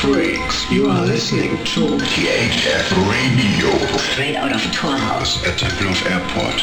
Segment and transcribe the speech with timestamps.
[0.00, 0.70] freaks.
[0.70, 3.70] You are listening to THF Radio.
[3.98, 5.42] Straight out of Torhaus.
[5.46, 6.62] At Tempelhof Airport.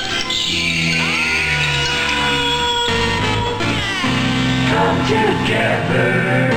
[4.72, 6.52] Come together.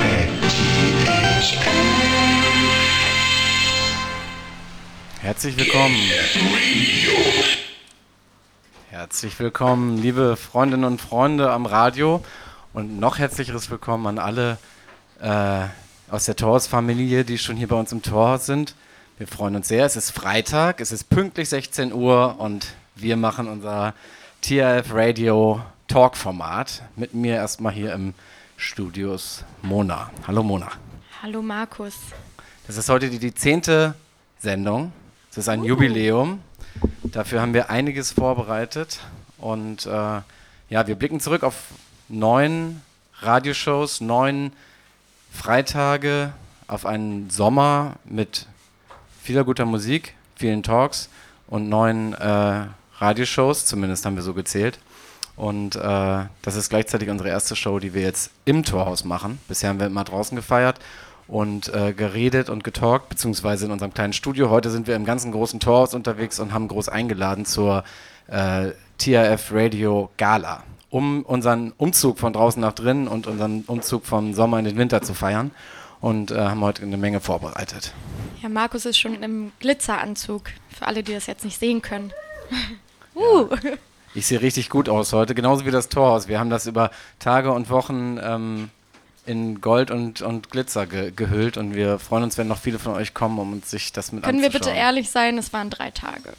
[0.00, 1.68] At THF
[5.20, 5.96] Herzlich willkommen.
[8.90, 12.24] Herzlich willkommen, liebe Freundinnen und Freunde am Radio.
[12.72, 14.58] Und noch herzlicheres Willkommen an alle
[15.20, 15.66] äh,
[16.10, 18.74] aus der Torhaus-Familie, die schon hier bei uns im Torhaus sind.
[19.18, 19.84] Wir freuen uns sehr.
[19.84, 23.94] Es ist Freitag, es ist pünktlich 16 Uhr und wir machen unser
[24.42, 26.82] TRF Radio Talk-Format.
[26.96, 28.14] Mit mir erstmal hier im
[28.56, 30.10] Studios Mona.
[30.26, 30.70] Hallo Mona.
[31.22, 31.94] Hallo Markus.
[32.66, 33.94] Das ist heute die, die zehnte
[34.38, 34.92] Sendung.
[35.30, 36.40] Es ist ein Jubiläum.
[37.02, 39.00] Dafür haben wir einiges vorbereitet.
[39.38, 41.54] Und äh, ja, wir blicken zurück auf
[42.08, 42.82] neun
[43.20, 44.52] Radioshows, neun
[45.38, 46.32] Freitage,
[46.66, 48.46] auf einen Sommer mit
[49.22, 51.08] vieler guter Musik, vielen Talks
[51.46, 52.66] und neun äh,
[52.98, 54.80] Radioshows, zumindest haben wir so gezählt.
[55.36, 59.38] Und äh, das ist gleichzeitig unsere erste Show, die wir jetzt im Torhaus machen.
[59.46, 60.80] Bisher haben wir immer draußen gefeiert
[61.28, 64.50] und äh, geredet und getalkt, beziehungsweise in unserem kleinen Studio.
[64.50, 67.84] Heute sind wir im ganzen großen Torhaus unterwegs und haben groß eingeladen zur
[68.26, 74.34] äh, TRF Radio Gala, um unseren Umzug von draußen nach drinnen und unseren Umzug vom
[74.34, 75.50] Sommer in den Winter zu feiern.
[76.00, 77.92] Und äh, haben heute eine Menge vorbereitet.
[78.40, 80.50] Ja, Markus ist schon im Glitzeranzug.
[80.70, 82.12] Für alle, die das jetzt nicht sehen können.
[83.16, 83.48] uh.
[84.14, 86.28] Ich sehe richtig gut aus heute, genauso wie das Torhaus.
[86.28, 88.70] Wir haben das über Tage und Wochen ähm,
[89.26, 92.94] in Gold und, und Glitzer ge gehüllt und wir freuen uns, wenn noch viele von
[92.94, 94.72] euch kommen, um uns sich das mit Können wir anzuschauen.
[94.72, 96.32] bitte ehrlich sein, es waren drei Tage.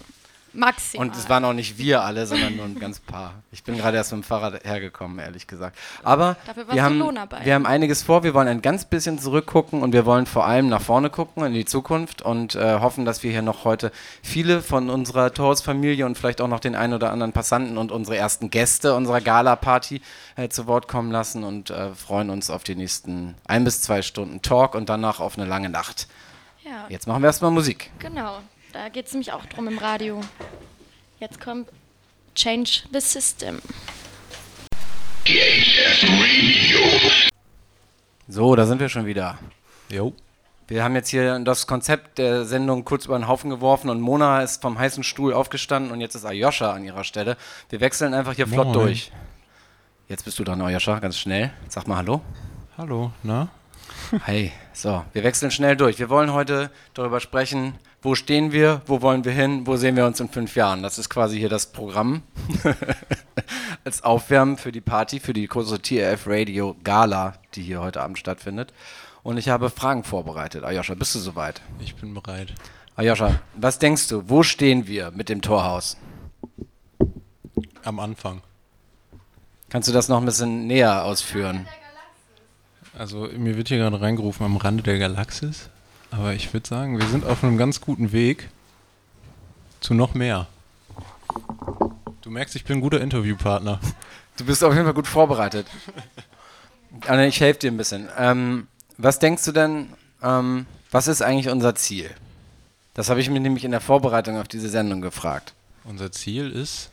[0.54, 1.08] Maximal.
[1.08, 3.34] Und es waren auch nicht wir alle, sondern nur ein ganz paar.
[3.52, 5.78] Ich bin gerade erst mit dem Fahrrad hergekommen, ehrlich gesagt.
[6.04, 6.38] Aber
[6.72, 7.00] wir haben,
[7.44, 8.24] wir haben einiges vor.
[8.24, 11.54] Wir wollen ein ganz bisschen zurückgucken und wir wollen vor allem nach vorne gucken in
[11.54, 16.18] die Zukunft und äh, hoffen, dass wir hier noch heute viele von unserer Torhaus-Familie und
[16.18, 20.02] vielleicht auch noch den einen oder anderen Passanten und unsere ersten Gäste unserer Gala-Party
[20.36, 24.02] äh, zu Wort kommen lassen und äh, freuen uns auf die nächsten ein bis zwei
[24.02, 26.08] Stunden Talk und danach auf eine lange Nacht.
[26.64, 27.92] ja, Jetzt machen wir erstmal Musik.
[28.00, 28.40] genau.
[28.72, 30.22] Da geht es nämlich auch drum im Radio.
[31.20, 31.70] Jetzt kommt
[32.36, 33.60] Change the System.
[38.28, 39.40] So, da sind wir schon wieder.
[39.90, 40.14] Jo.
[40.68, 44.44] Wir haben jetzt hier das Konzept der Sendung kurz über den Haufen geworfen und Mona
[44.44, 47.38] ist vom heißen Stuhl aufgestanden und jetzt ist Ayosha an ihrer Stelle.
[47.70, 48.74] Wir wechseln einfach hier flott Moin.
[48.74, 49.12] durch.
[50.08, 51.52] Jetzt bist du dran, Ayosha, ganz schnell.
[51.70, 52.22] Sag mal Hallo.
[52.78, 53.50] Hallo, na?
[54.26, 54.52] Hi.
[54.74, 56.00] So, wir wechseln schnell durch.
[56.00, 60.06] Wir wollen heute darüber sprechen, wo stehen wir, wo wollen wir hin, wo sehen wir
[60.06, 60.82] uns in fünf Jahren.
[60.82, 62.24] Das ist quasi hier das Programm
[63.84, 68.18] als Aufwärmen für die Party, für die große TRF Radio Gala, die hier heute Abend
[68.18, 68.74] stattfindet.
[69.22, 70.64] Und ich habe Fragen vorbereitet.
[70.64, 71.62] Ayosha, bist du soweit?
[71.80, 72.54] Ich bin bereit.
[72.96, 75.98] Ayosha, was denkst du, wo stehen wir mit dem Torhaus?
[77.84, 78.42] Am Anfang.
[79.70, 81.68] Kannst du das noch ein bisschen näher ausführen?
[82.98, 85.70] Also mir wird hier gerade reingerufen am Rande der Galaxis.
[86.12, 88.50] Aber ich würde sagen, wir sind auf einem ganz guten Weg
[89.80, 90.48] zu noch mehr.
[92.22, 93.80] Du merkst, ich bin ein guter Interviewpartner.
[94.38, 95.68] Du bist auf jeden Fall gut vorbereitet.
[97.06, 98.10] Anne, ich helfe dir ein bisschen.
[98.18, 98.68] Ähm,
[98.98, 99.88] was denkst du denn,
[100.24, 102.10] ähm, was ist eigentlich unser Ziel?
[102.94, 105.54] Das habe ich mir nämlich in der Vorbereitung auf diese Sendung gefragt.
[105.84, 106.90] Unser Ziel ist,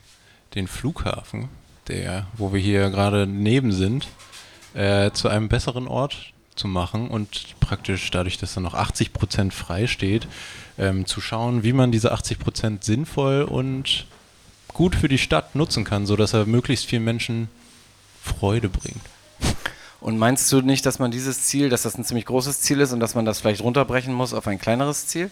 [0.55, 1.49] den Flughafen,
[1.89, 4.09] der, wo wir hier gerade neben sind,
[4.77, 9.87] äh, zu einem besseren Ort zu machen und praktisch dadurch, dass da noch 80% frei
[9.87, 10.29] steht,
[10.79, 14.07] ähm, zu schauen, wie man diese 80% sinnvoll und
[14.69, 17.49] gut für die Stadt nutzen kann, sodass er möglichst vielen Menschen
[18.23, 19.01] Freude bringt.
[20.01, 22.93] Und meinst du nicht, dass man dieses Ziel, dass das ein ziemlich großes Ziel ist
[22.93, 25.31] und dass man das vielleicht runterbrechen muss auf ein kleineres Ziel?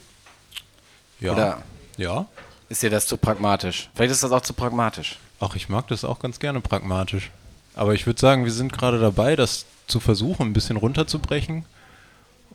[1.21, 1.33] Ja.
[1.33, 1.63] Oder
[1.97, 2.27] ja.
[2.69, 3.91] ist dir das zu pragmatisch?
[3.95, 5.19] Vielleicht ist das auch zu pragmatisch.
[5.41, 7.31] Ach, ich mag das auch ganz gerne pragmatisch.
[7.75, 11.65] Aber ich würde sagen, wir sind gerade dabei, das zu versuchen, ein bisschen runterzubrechen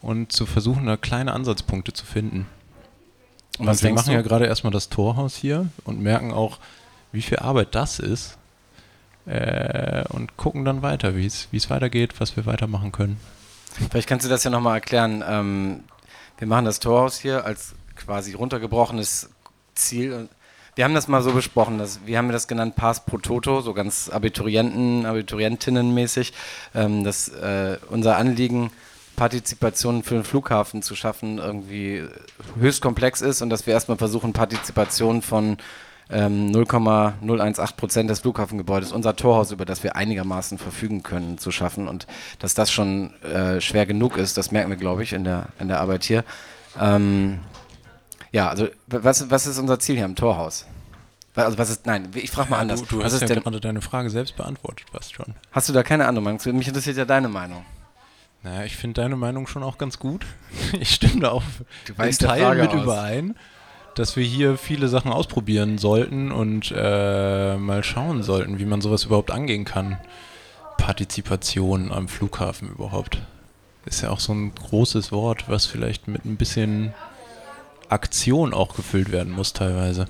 [0.02, 2.48] und zu versuchen, da kleine Ansatzpunkte zu finden.
[3.58, 4.14] Und was wir machen du?
[4.14, 6.60] ja gerade erstmal das Torhaus hier und merken auch,
[7.12, 8.38] wie viel Arbeit das ist.
[9.26, 13.20] Äh, und gucken dann weiter, wie es wie es weitergeht, was wir weitermachen können.
[13.92, 15.24] Vielleicht kannst du das ja nochmal erklären.
[15.28, 15.84] Ähm,
[16.38, 19.30] wir machen das Torhaus hier als quasi runtergebrochenes
[19.76, 20.30] Ziel.
[20.80, 22.78] Wir haben das mal so besprochen, dass, wie haben wir das genannt?
[22.78, 26.32] Pass pro Toto, so ganz Abiturienten, Abiturientinnen-mäßig.
[26.74, 28.72] Ähm, dass äh, unser Anliegen,
[29.18, 32.06] Partizipation für den Flughafen zu schaffen, irgendwie
[32.58, 35.58] höchst komplex ist und dass wir erstmal versuchen, Partizipation von
[36.10, 41.90] ähm, 0,018 Prozent des Flughafengebäudes unser Torhaus, über das wir einigermaßen verfügen können, zu schaffen.
[41.90, 42.08] Und
[42.40, 45.68] dass das schon äh, schwer genug ist, das merken wir, glaube ich, in der, in
[45.68, 46.24] der Arbeit hier.
[46.80, 47.40] Ähm,
[48.32, 50.66] ja, also was, was ist unser Ziel hier im Torhaus?
[51.36, 52.82] Also was ist, nein, ich frage mal Ja, anders.
[52.82, 55.36] Du, du was hast ja denn, gerade deine Frage selbst beantwortet, fast schon.
[55.52, 56.52] hast du da keine andere Meinung zu?
[56.52, 57.64] Mich interessiert ja deine Meinung.
[58.44, 60.26] Naja, ich finde deine Meinung schon auch ganz gut.
[60.80, 61.44] Ich stimme da auch
[61.86, 62.84] Du in Teilen mit aus.
[62.84, 63.36] überein,
[63.96, 69.04] dass wir hier viele Sachen ausprobieren sollten und äh, mal schauen sollten, wie man sowas
[69.06, 69.98] überhaupt angehen kann.
[70.78, 73.22] Partizipation am Flughafen überhaupt.
[73.86, 76.94] Ist ja auch so ein großes Wort, was vielleicht mit ein bisschen
[77.90, 80.08] Aktion auch gefüllt werden muss teilweise.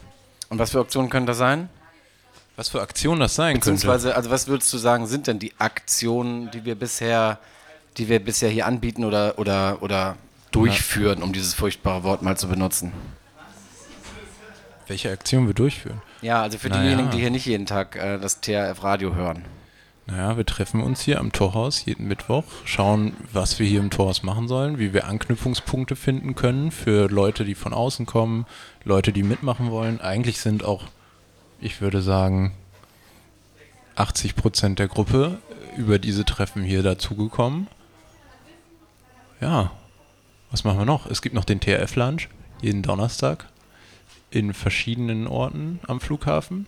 [0.49, 1.69] Und was für Optionen können das sein?
[2.55, 3.71] Was für Aktion das sein könnte.
[3.71, 7.39] Beziehungsweise, also was würdest du sagen, sind denn die Aktionen, die wir bisher,
[7.97, 10.17] die wir bisher hier anbieten oder, oder, oder
[10.51, 12.91] durchführen, um dieses furchtbare Wort mal zu benutzen?
[14.87, 16.01] Welche Aktion wir durchführen?
[16.21, 16.81] Ja, also für Naja.
[16.81, 19.45] diejenigen, die hier nicht jeden Tag äh, das TRF-Radio hören.
[20.09, 24.23] Naja, wir treffen uns hier am Torhaus jeden Mittwoch, schauen, was wir hier im Torhaus
[24.23, 28.47] machen sollen, wie wir Anknüpfungspunkte finden können für Leute, die von außen kommen,
[28.83, 30.01] Leute, die mitmachen wollen.
[30.01, 30.85] Eigentlich sind auch,
[31.61, 32.53] ich würde sagen,
[33.97, 35.37] 80 Prozent der Gruppe
[35.77, 37.67] über diese Treffen hier dazugekommen.
[39.41, 39.71] Ja,
[40.49, 41.05] was machen wir noch?
[41.05, 42.29] Es gibt noch den TRF-Lunch
[42.63, 43.45] jeden Donnerstag
[44.31, 46.65] in verschiedenen Orten am Flughafen.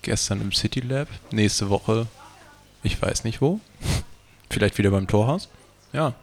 [0.00, 2.06] Gestern im City Lab, nächste Woche
[2.86, 3.60] ich weiß nicht wo.
[4.48, 5.48] Vielleicht wieder beim Torhaus.
[5.92, 6.14] Ja.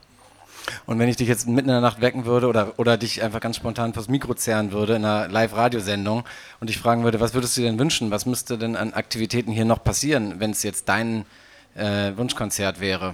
[0.85, 3.41] Und wenn ich dich jetzt mitten in der Nacht wecken würde oder, oder dich einfach
[3.41, 6.23] ganz spontan vors Mikro zerren würde in einer Live-Radiosendung
[6.61, 8.11] und dich fragen würde, was würdest du dir denn wünschen?
[8.11, 11.25] Was müsste denn an Aktivitäten hier noch passieren, wenn es jetzt dein
[11.75, 13.13] äh, Wunschkonzert wäre?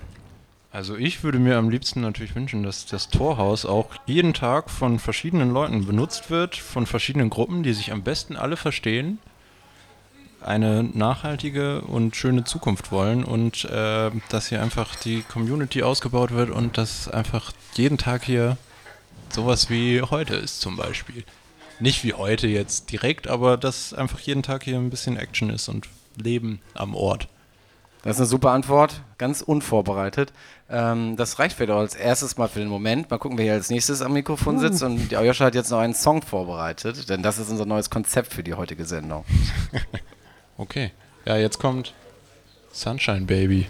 [0.71, 4.99] Also ich würde mir am liebsten natürlich wünschen, dass das Torhaus auch jeden Tag von
[4.99, 9.17] verschiedenen Leuten benutzt wird, von verschiedenen Gruppen, die sich am besten alle verstehen,
[10.41, 16.49] eine nachhaltige und schöne Zukunft wollen und äh, dass hier einfach die Community ausgebaut wird
[16.49, 18.57] und dass einfach jeden Tag hier
[19.29, 21.23] sowas wie heute ist zum Beispiel.
[21.79, 25.69] Nicht wie heute jetzt direkt, aber dass einfach jeden Tag hier ein bisschen Action ist
[25.69, 25.87] und
[26.17, 27.27] Leben am Ort.
[28.03, 30.31] Das ist eine super Antwort, ganz unvorbereitet.
[30.69, 33.09] Ähm, das reicht vielleicht auch als erstes mal für den Moment.
[33.09, 34.83] Mal gucken, wer hier als nächstes am Mikrofon sitzt.
[34.83, 38.33] Und die Joscha hat jetzt noch einen Song vorbereitet, denn das ist unser neues Konzept
[38.33, 39.25] für die heutige Sendung.
[40.59, 40.91] Okay.
[41.23, 41.93] Ja, jetzt kommt
[42.73, 43.67] Sunshine Baby.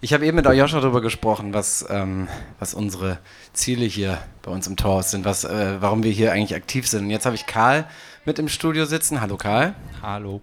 [0.00, 2.28] Ich habe eben mit Ayosha darüber gesprochen, was, ähm,
[2.58, 3.18] was unsere
[3.52, 7.04] Ziele hier bei uns im Torhaus sind, was, äh, warum wir hier eigentlich aktiv sind.
[7.04, 7.86] Und jetzt habe ich Karl
[8.24, 9.20] mit im Studio sitzen.
[9.20, 9.74] Hallo Karl.
[10.00, 10.40] Hallo.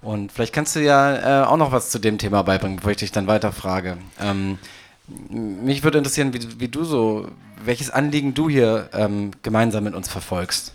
[0.00, 2.98] Und vielleicht kannst du ja äh, auch noch was zu dem Thema beibringen, bevor ich
[2.98, 3.98] dich dann weiter frage.
[4.20, 4.60] Ähm,
[5.08, 7.26] mich würde interessieren, wie, wie du so,
[7.64, 10.74] welches Anliegen du hier ähm, gemeinsam mit uns verfolgst.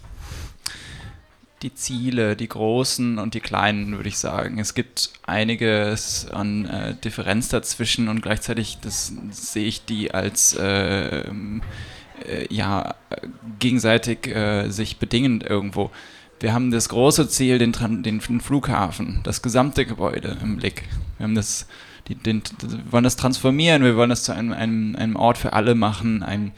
[1.64, 4.60] Die Ziele, die großen und die kleinen, würde ich sagen.
[4.60, 11.22] Es gibt einiges an äh, Differenz dazwischen und gleichzeitig das sehe ich die als äh,
[11.22, 11.62] ähm,
[12.28, 12.96] äh, ja
[13.60, 15.90] gegenseitig äh, sich bedingend irgendwo.
[16.40, 17.72] Wir haben das große Ziel, den,
[18.04, 20.84] den, Flughafen, das gesamte Gebäude im Blick.
[21.18, 21.68] Wir haben das,
[22.10, 22.44] die, den,
[22.92, 26.52] wollen das transformieren, wir wollen das zu einem, einem, einem Ort für alle machen, ein,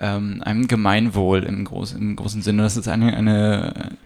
[0.00, 2.62] ähm, einem Gemeinwohl im, groß, im großen Sinne.
[2.62, 3.96] Das ist eine, eine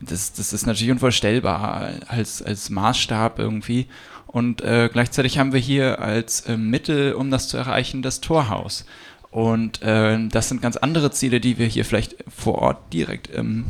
[0.00, 3.86] das, das ist natürlich unvorstellbar als, als Maßstab irgendwie.
[4.26, 8.86] Und äh, gleichzeitig haben wir hier als äh, Mittel, um das zu erreichen, das Torhaus.
[9.30, 13.64] Und äh, das sind ganz andere Ziele, die wir hier vielleicht vor Ort direkt ähm,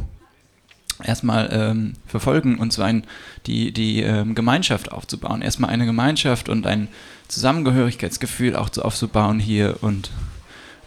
[1.02, 3.04] erstmal ähm, verfolgen, und zwar ein,
[3.46, 5.42] die, die ähm, Gemeinschaft aufzubauen.
[5.42, 6.88] Erstmal eine Gemeinschaft und ein
[7.28, 10.10] Zusammengehörigkeitsgefühl auch zu, aufzubauen hier und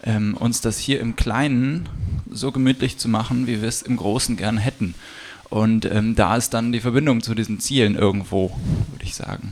[0.04, 1.90] ähm, uns das hier im Kleinen
[2.30, 4.94] so gemütlich zu machen, wie wir es im Großen gern hätten.
[5.50, 8.50] Und ähm, da ist dann die Verbindung zu diesen Zielen irgendwo,
[8.92, 9.52] würde ich sagen.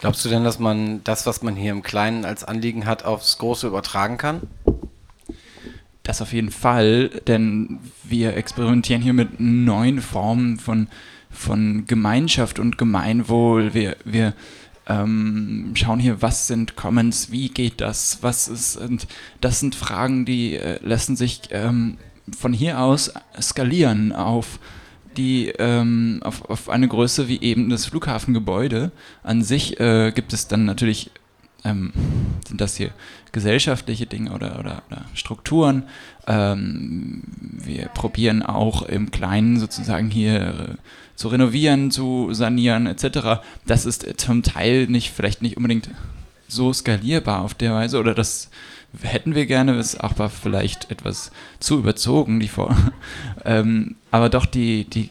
[0.00, 3.38] Glaubst du denn, dass man das, was man hier im Kleinen als Anliegen hat, aufs
[3.38, 4.42] Große übertragen kann?
[6.02, 10.88] Das auf jeden Fall, denn wir experimentieren hier mit neuen Formen von,
[11.30, 13.72] von Gemeinschaft und Gemeinwohl.
[13.72, 14.34] Wir, wir
[14.86, 19.06] ähm, schauen hier, was sind Commons, wie geht das, was ist, und
[19.40, 21.96] das sind Fragen, die äh, lassen sich ähm,
[22.38, 24.58] von hier aus skalieren auf
[25.16, 28.92] die ähm, auf, auf eine Größe wie eben das Flughafengebäude.
[29.22, 31.10] An sich äh, gibt es dann natürlich
[31.64, 31.92] ähm,
[32.46, 32.90] sind das hier
[33.32, 35.84] gesellschaftliche Dinge oder, oder, oder Strukturen.
[36.26, 40.74] Ähm, wir probieren auch im Kleinen sozusagen hier äh,
[41.16, 43.40] zu renovieren, zu sanieren etc.
[43.66, 45.88] Das ist zum Teil nicht, vielleicht nicht unbedingt
[46.48, 48.50] so skalierbar auf der Weise oder das
[49.02, 52.76] hätten wir gerne, ist aber vielleicht etwas zu überzogen, die Vor
[53.44, 55.10] ähm, aber doch die, die,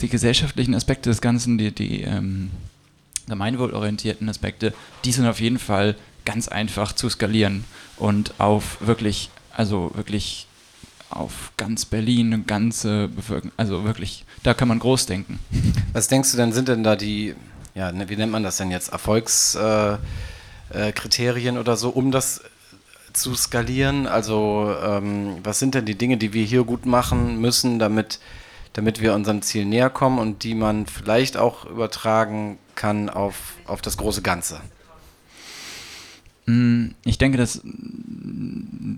[0.00, 2.50] die gesellschaftlichen Aspekte des Ganzen, die, die ähm,
[3.28, 4.74] gemeinwohlorientierten Aspekte,
[5.04, 7.64] die sind auf jeden Fall ganz einfach zu skalieren
[7.96, 10.46] und auf wirklich, also wirklich
[11.10, 15.40] auf ganz Berlin, ganze Bevölkerung, also wirklich, da kann man groß denken.
[15.92, 17.34] Was denkst du denn, sind denn da die,
[17.74, 22.42] ja, ne, wie nennt man das denn jetzt, Erfolgskriterien äh, äh, oder so, um das
[23.20, 24.06] zu skalieren?
[24.06, 28.20] Also ähm, was sind denn die Dinge, die wir hier gut machen müssen, damit,
[28.72, 33.82] damit wir unserem Ziel näher kommen und die man vielleicht auch übertragen kann auf, auf
[33.82, 34.60] das große Ganze?
[36.46, 37.60] Mm, ich denke, dass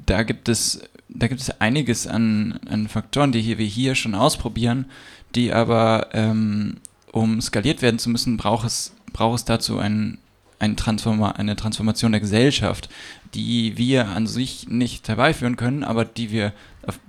[0.06, 4.86] da gibt es, da gibt es einiges an, an Faktoren, die wir hier schon ausprobieren,
[5.34, 6.76] die aber, ähm,
[7.12, 10.18] um skaliert werden zu müssen, braucht es, braucht es dazu ein,
[10.60, 12.88] ein Transforma eine Transformation der Gesellschaft,
[13.34, 16.52] die wir an sich nicht herbeiführen können, aber die wir,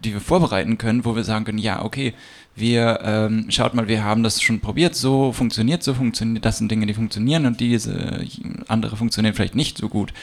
[0.03, 2.13] die wir vorbereiten können, wo wir sagen können, ja, okay,
[2.55, 6.71] wir, ähm, schaut mal, wir haben das schon probiert, so funktioniert, so funktioniert, das sind
[6.71, 8.25] Dinge, die funktionieren und diese
[8.67, 10.13] andere funktionieren vielleicht nicht so gut.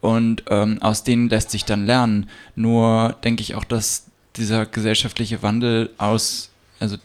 [0.00, 2.28] Und ähm, aus denen lässt sich dann lernen.
[2.56, 6.96] Nur denke ich auch, dass dieser gesellschaftliche Wandel aus, also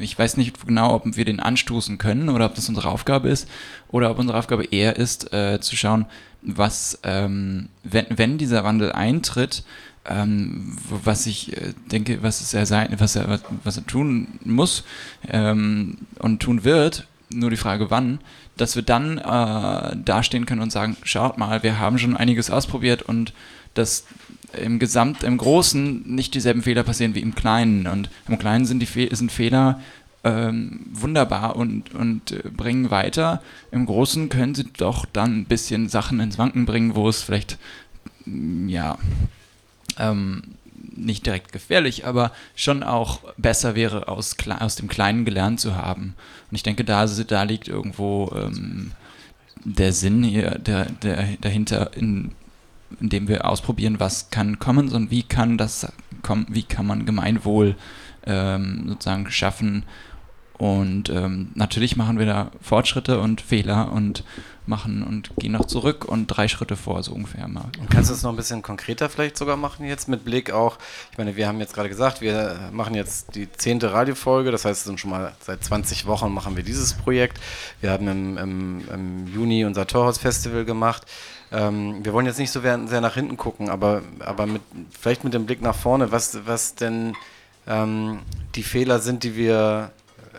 [0.00, 3.48] ich weiß nicht genau, ob wir den anstoßen können oder ob das unsere Aufgabe ist
[3.88, 6.06] oder ob unsere Aufgabe eher ist, äh, zu schauen,
[6.42, 9.64] was, ähm, wenn, wenn dieser Wandel eintritt,
[10.06, 14.84] ähm, was ich äh, denke, was er sein, was er, was er tun muss
[15.28, 18.20] ähm, und tun wird, nur die Frage wann,
[18.56, 23.02] dass wir dann äh, dastehen können und sagen, schaut mal, wir haben schon einiges ausprobiert
[23.02, 23.32] und
[23.74, 24.04] dass
[24.58, 27.86] im Gesamt, im Großen nicht dieselben Fehler passieren wie im Kleinen.
[27.86, 29.80] Und im Kleinen sind die Fe sind Fehler
[30.24, 33.42] ähm, wunderbar und, und äh, bringen weiter.
[33.70, 37.58] Im Großen können sie doch dann ein bisschen Sachen ins Wanken bringen, wo es vielleicht,
[38.24, 38.98] ja,
[39.98, 40.42] ähm,
[40.96, 46.14] nicht direkt gefährlich, aber schon auch besser wäre, aus, aus dem Kleinen gelernt zu haben.
[46.50, 48.92] Und ich denke, da, da liegt irgendwo ähm,
[49.64, 52.32] der Sinn hier der, der, dahinter, in,
[53.00, 55.86] indem wir ausprobieren, was kann kommen und wie kann das
[56.48, 57.76] wie kann man Gemeinwohl
[58.26, 59.84] ähm, sozusagen schaffen.
[60.56, 64.24] Und ähm, natürlich machen wir da Fortschritte und Fehler und
[64.66, 67.70] machen und gehen noch zurück und drei Schritte vor, so ungefähr mal.
[67.78, 70.78] Und kannst du es noch ein bisschen konkreter vielleicht sogar machen jetzt mit Blick auch,
[71.12, 74.84] ich meine, wir haben jetzt gerade gesagt, wir machen jetzt die zehnte Radiofolge, das heißt,
[74.84, 77.38] sind schon mal seit 20 Wochen machen wir dieses Projekt.
[77.80, 81.04] Wir haben im, im, im Juni unser Torhaus-Festival gemacht.
[81.54, 84.62] Ähm, wir wollen jetzt nicht so sehr nach hinten gucken, aber, aber mit,
[84.98, 87.14] vielleicht mit dem Blick nach vorne, was, was denn
[87.68, 88.18] ähm,
[88.56, 89.92] die Fehler sind, die wir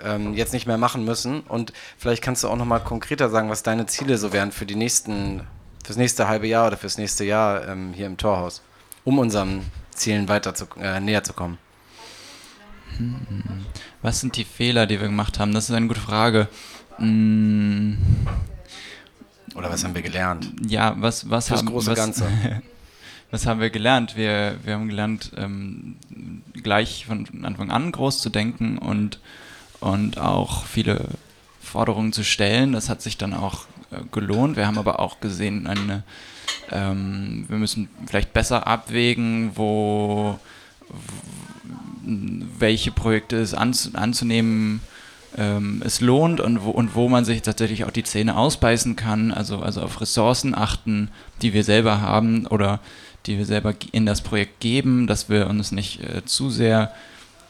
[0.03, 1.39] ähm, jetzt nicht mehr machen müssen.
[1.41, 4.75] Und vielleicht kannst du auch nochmal konkreter sagen, was deine Ziele so wären für die
[4.75, 5.47] nächsten,
[5.85, 8.61] fürs nächste halbe Jahr oder fürs nächste Jahr ähm, hier im Torhaus,
[9.05, 11.57] um unseren Zielen weiter zu, äh, näher zu kommen.
[12.97, 13.65] Hm.
[14.01, 15.53] Was sind die Fehler, die wir gemacht haben?
[15.53, 16.49] Das ist eine gute Frage.
[16.97, 17.97] Hm.
[19.55, 20.51] Oder was haben wir gelernt?
[20.67, 22.27] Ja, was, was Fürs haben große was, Ganze.
[23.31, 24.15] was haben wir gelernt?
[24.15, 25.95] Wir, wir haben gelernt, ähm,
[26.61, 29.19] gleich von Anfang an groß zu denken und
[29.79, 31.09] und auch viele
[31.61, 32.71] Forderungen zu stellen.
[32.71, 34.57] Das hat sich dann auch äh, gelohnt.
[34.57, 36.03] Wir haben aber auch gesehen, eine,
[36.71, 40.39] ähm, wir müssen vielleicht besser abwägen, wo
[42.03, 44.81] welche Projekte es anzunehmen
[45.37, 49.31] ähm, es lohnt und wo, und wo man sich tatsächlich auch die Zähne ausbeißen kann,
[49.31, 51.09] also, also auf Ressourcen achten,
[51.41, 52.79] die wir selber haben oder
[53.25, 56.91] die wir selber in das Projekt geben, dass wir uns nicht äh, zu sehr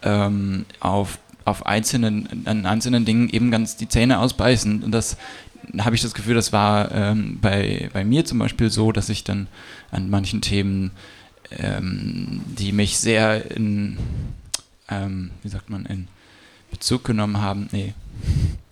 [0.04, 4.84] ähm, auf auf einzelnen, an einzelnen Dingen eben ganz die Zähne ausbeißen.
[4.84, 5.16] Und das
[5.78, 9.24] habe ich das Gefühl, das war ähm, bei, bei mir zum Beispiel so, dass ich
[9.24, 9.48] dann
[9.92, 10.92] an manchen Themen,
[11.52, 13.98] ähm, die mich sehr in,
[14.90, 16.08] ähm, wie sagt man, in
[16.76, 17.94] Bezug genommen haben, nee,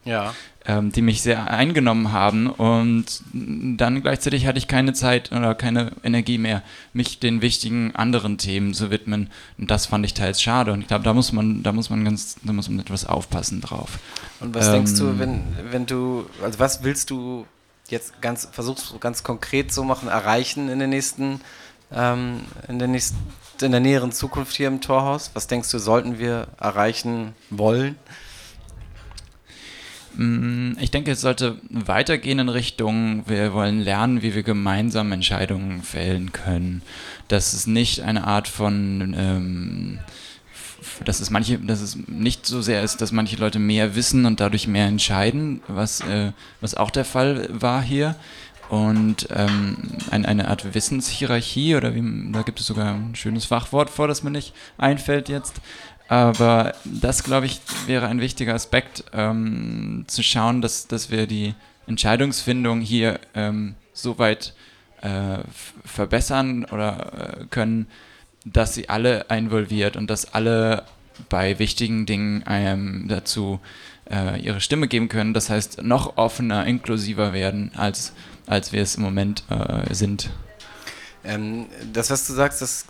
[0.04, 0.34] ja.
[0.66, 5.94] ähm, die mich sehr eingenommen haben und dann gleichzeitig hatte ich keine Zeit oder keine
[6.04, 10.74] Energie mehr, mich den wichtigen anderen Themen zu widmen und das fand ich teils schade
[10.74, 13.62] und ich glaube, da muss man, da muss man ganz, da muss man etwas aufpassen
[13.62, 14.00] drauf.
[14.42, 15.42] Und was ähm, denkst du, ähm, wenn,
[15.72, 17.46] wenn du, also was willst du
[17.88, 21.40] jetzt ganz, versuchst ganz konkret zu machen, erreichen in den nächsten,
[21.96, 23.18] ähm, in der nächsten,
[23.62, 25.32] in der näheren Zukunft hier im Torhaus?
[25.34, 27.96] Was denkst du, sollten wir erreichen wollen?
[30.16, 35.82] Mm, ich denke, es sollte weitergehen in Richtung, wir wollen lernen, wie wir gemeinsam Entscheidungen
[35.82, 36.82] fällen können.
[37.28, 40.00] Dass es nicht eine Art von, ähm,
[41.06, 44.40] dass es manche, dass es nicht so sehr ist, dass manche Leute mehr wissen und
[44.40, 46.32] dadurch mehr entscheiden, was, äh,
[46.62, 48.16] was auch der Fall war hier.
[48.74, 49.78] Und ähm,
[50.10, 54.24] ein, eine Art Wissenshierarchie oder wie, da gibt es sogar ein schönes Fachwort vor, das
[54.24, 55.62] mir nicht einfällt jetzt.
[56.08, 61.54] Aber das, glaube ich, wäre ein wichtiger Aspekt, ähm, zu schauen, dass, dass wir die
[61.86, 64.56] Entscheidungsfindung hier ähm, so weit
[65.02, 65.38] äh,
[65.86, 67.86] verbessern oder äh, können,
[68.44, 70.84] dass sie alle involviert und dass alle
[71.30, 73.60] bei wichtigen Dingen ähm, dazu
[74.10, 75.36] äh, ihre Stimme geben können.
[75.36, 78.14] Das heißt, noch offener, inklusiver werden, als,
[78.48, 80.30] als wir es im Moment äh, sind.
[81.24, 82.86] Ähm, das, was du sagst, das,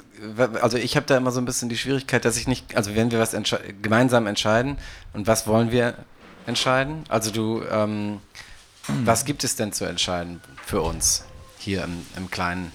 [0.62, 3.12] also ich habe da immer so ein bisschen die Schwierigkeit, dass ich nicht, also wenn
[3.12, 4.78] wir was entsche gemeinsam entscheiden
[5.14, 5.96] und was wollen wir
[6.46, 7.04] entscheiden?
[7.10, 8.20] Also du, ähm,
[8.86, 9.06] hm.
[9.06, 11.26] was gibt es denn zu entscheiden für uns
[11.60, 12.72] hier im, im Kleinen?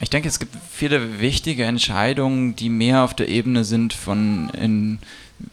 [0.00, 4.98] Ich denke, es gibt viele wichtige Entscheidungen, die mehr auf der Ebene sind von, in,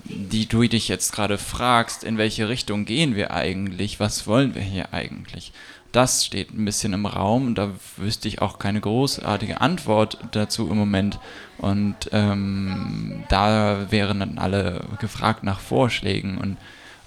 [0.06, 4.62] die du dich jetzt gerade fragst, in welche Richtung gehen wir eigentlich, was wollen wir
[4.62, 5.54] hier eigentlich?
[5.92, 10.78] Das steht ein bisschen im Raum da wüsste ich auch keine großartige Antwort dazu im
[10.78, 11.20] Moment.
[11.58, 16.58] Und ähm, da wären dann alle gefragt nach Vorschlägen und,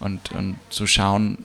[0.01, 1.39] und, und zu schauen,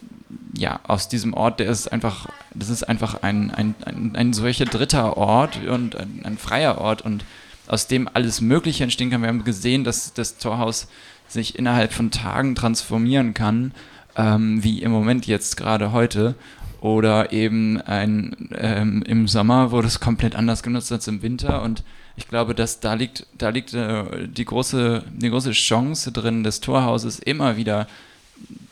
[0.54, 4.66] ja, aus diesem Ort, der ist einfach, das ist einfach ein, ein, ein, ein solcher
[4.66, 7.26] dritter Ort und ein, ein, freier Ort und
[7.68, 9.22] aus dem alles Mögliche entstehen kann.
[9.22, 10.88] Wir haben gesehen, dass das Torhaus
[11.28, 13.74] sich innerhalb von Tagen transformieren kann,
[14.16, 16.36] ähm, wie im Moment jetzt gerade heute.
[16.82, 21.84] Oder eben ein, ähm, im Sommer wurde es komplett anders genutzt als im Winter und
[22.16, 26.60] ich glaube, dass da liegt, da liegt äh, die, große, die große Chance drin, des
[26.60, 27.88] Torhauses immer wieder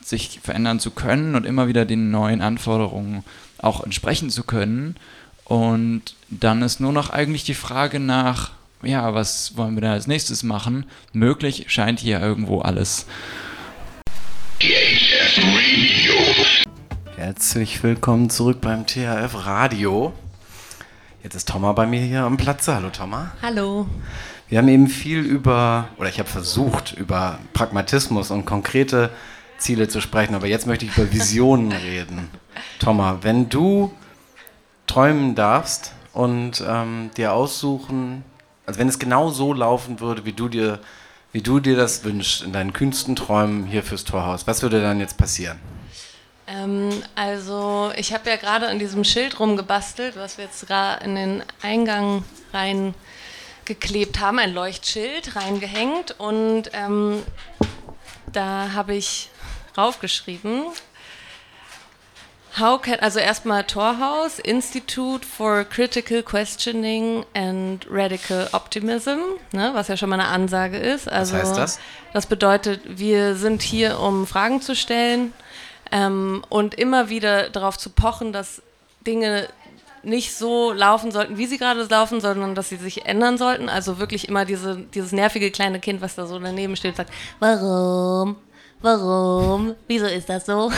[0.04, 3.24] sich verändern zu können und immer wieder den neuen Anforderungen
[3.58, 4.96] auch entsprechen zu können.
[5.44, 10.06] Und dann ist nur noch eigentlich die Frage nach, ja, was wollen wir da als
[10.06, 10.86] nächstes machen?
[11.12, 13.06] Möglich scheint hier irgendwo alles.
[17.16, 20.12] Herzlich willkommen zurück beim THF Radio.
[21.22, 22.68] Jetzt ist Thomas bei mir hier am Platz.
[22.68, 23.28] Hallo Thomas.
[23.42, 23.88] Hallo.
[24.48, 29.10] Wir haben eben viel über, oder ich habe versucht, über Pragmatismus und konkrete
[29.58, 32.30] Ziele zu sprechen, aber jetzt möchte ich über Visionen reden.
[32.78, 33.92] Thomas, wenn du
[34.86, 38.24] träumen darfst und ähm, dir aussuchen,
[38.66, 40.80] also wenn es genau so laufen würde, wie du dir,
[41.32, 45.00] wie du dir das wünschst, in deinen kühnsten Träumen hier fürs Torhaus, was würde dann
[45.00, 45.58] jetzt passieren?
[46.46, 51.14] Ähm, also ich habe ja gerade an diesem Schild rumgebastelt, was wir jetzt gerade in
[51.14, 52.94] den Eingang rein
[53.66, 57.22] geklebt haben, ein Leuchtschild reingehängt und ähm,
[58.32, 59.28] da habe ich
[59.78, 60.64] draufgeschrieben.
[62.58, 69.18] How can, also erstmal Torhaus, Institute for Critical Questioning and Radical Optimism,
[69.52, 71.08] ne, was ja schon mal eine Ansage ist.
[71.08, 71.78] Also, was heißt das?
[72.12, 75.32] Das bedeutet, wir sind hier, um Fragen zu stellen
[75.92, 78.60] ähm, und immer wieder darauf zu pochen, dass
[79.06, 79.48] Dinge
[80.02, 83.68] nicht so laufen sollten, wie sie gerade laufen, sondern dass sie sich ändern sollten.
[83.68, 88.36] Also wirklich immer diese, dieses nervige kleine Kind, was da so daneben steht, sagt, warum?
[88.80, 90.70] Warum, wieso ist das so?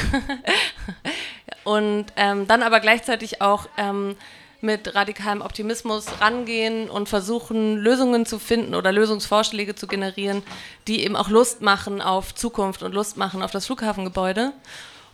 [1.64, 4.16] und ähm, dann aber gleichzeitig auch ähm,
[4.60, 10.42] mit radikalem Optimismus rangehen und versuchen, Lösungen zu finden oder Lösungsvorschläge zu generieren,
[10.86, 14.52] die eben auch Lust machen auf Zukunft und Lust machen auf das Flughafengebäude.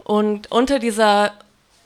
[0.03, 1.33] Und unter dieser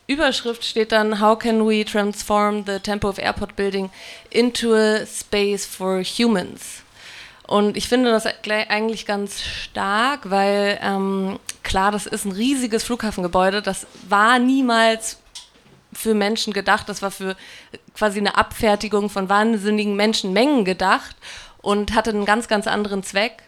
[0.07, 3.91] Überschrift steht dann How can we transform the Tempo of Airport Building
[4.31, 6.83] into a space for humans?
[7.51, 13.61] Und ich finde das eigentlich ganz stark, weil ähm, klar, das ist ein riesiges Flughafengebäude.
[13.61, 15.19] Das war niemals
[15.93, 16.89] für Menschen gedacht.
[16.89, 17.35] Das war für
[17.97, 21.17] quasi eine Abfertigung von wahnsinnigen Menschenmengen gedacht
[21.61, 23.43] und hatte einen ganz, ganz anderen Zweck.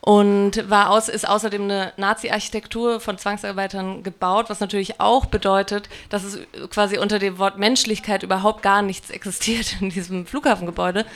[0.00, 6.22] Und war aus, ist außerdem eine Nazi-Architektur von Zwangsarbeitern gebaut, was natürlich auch bedeutet, dass
[6.22, 6.38] es
[6.70, 11.06] quasi unter dem Wort Menschlichkeit überhaupt gar nichts existiert in diesem Flughafengebäude.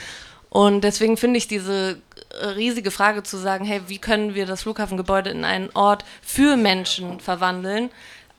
[0.51, 2.01] Und deswegen finde ich diese
[2.57, 7.21] riesige Frage zu sagen, hey, wie können wir das Flughafengebäude in einen Ort für Menschen
[7.21, 7.91] verwandeln?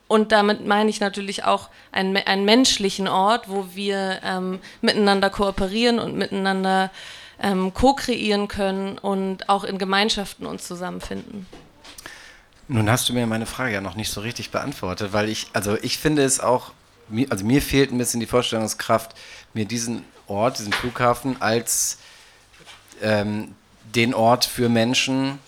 [0.08, 6.00] Und damit meine ich natürlich auch einen, einen menschlichen Ort, wo wir ähm, miteinander kooperieren
[6.00, 6.92] und miteinander
[7.42, 11.46] ähm, co-kreieren können und auch in Gemeinschaften uns zusammenfinden.
[12.70, 15.78] Nun hast du mir meine Frage ja noch nicht so richtig beantwortet, weil ich, also
[15.82, 16.72] ich finde es auch,
[17.30, 19.12] also mir fehlt ein bisschen die Vorstellungskraft,
[19.54, 22.00] mir diesen Ort, diesen Flughafen als
[23.02, 23.56] ähm,
[23.96, 25.40] den Ort für Menschen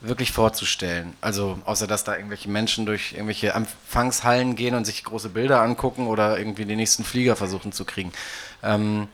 [0.00, 1.14] wirklich vorzustellen.
[1.20, 6.06] Also außer dass da irgendwelche Menschen durch irgendwelche Empfangshallen gehen und sich große Bilder angucken
[6.06, 8.12] oder irgendwie den nächsten Flieger versuchen zu kriegen.
[8.62, 9.08] Ähm,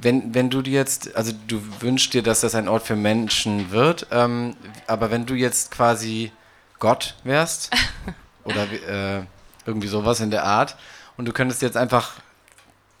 [0.00, 3.70] wenn, wenn du dir jetzt, also du wünschst dir, dass das ein Ort für Menschen
[3.70, 6.32] wird, ähm, aber wenn du jetzt quasi
[6.78, 7.70] Gott wärst
[8.44, 9.22] oder äh,
[9.66, 10.76] irgendwie sowas in der Art.
[11.16, 12.14] Und du könntest jetzt einfach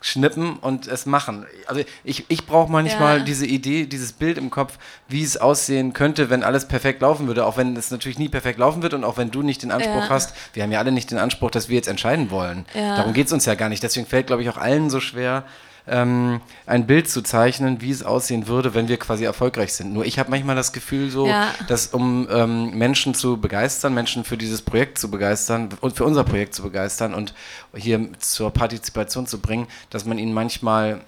[0.00, 1.46] schnippen und es machen.
[1.66, 3.24] Also ich, ich brauche manchmal Ja.
[3.24, 7.44] diese Idee, dieses Bild im Kopf, wie es aussehen könnte, wenn alles perfekt laufen würde,
[7.44, 10.04] auch wenn es natürlich nie perfekt laufen wird und auch wenn du nicht den Anspruch
[10.04, 10.08] Ja.
[10.08, 12.64] hast, wir haben ja alle nicht den Anspruch, dass wir jetzt entscheiden wollen.
[12.74, 12.96] Ja.
[12.96, 13.82] Darum geht es uns ja gar nicht.
[13.82, 15.44] Deswegen fällt, glaube ich, auch allen so schwer,
[15.90, 19.92] ähm, ein Bild zu zeichnen, wie es aussehen würde, wenn wir quasi erfolgreich sind.
[19.92, 21.48] Nur ich habe manchmal das Gefühl so, Ja.
[21.68, 26.24] dass um ähm, Menschen zu begeistern, Menschen für dieses Projekt zu begeistern und für unser
[26.24, 27.34] Projekt zu begeistern und
[27.74, 31.00] hier zur Partizipation zu bringen, dass man ihnen manchmal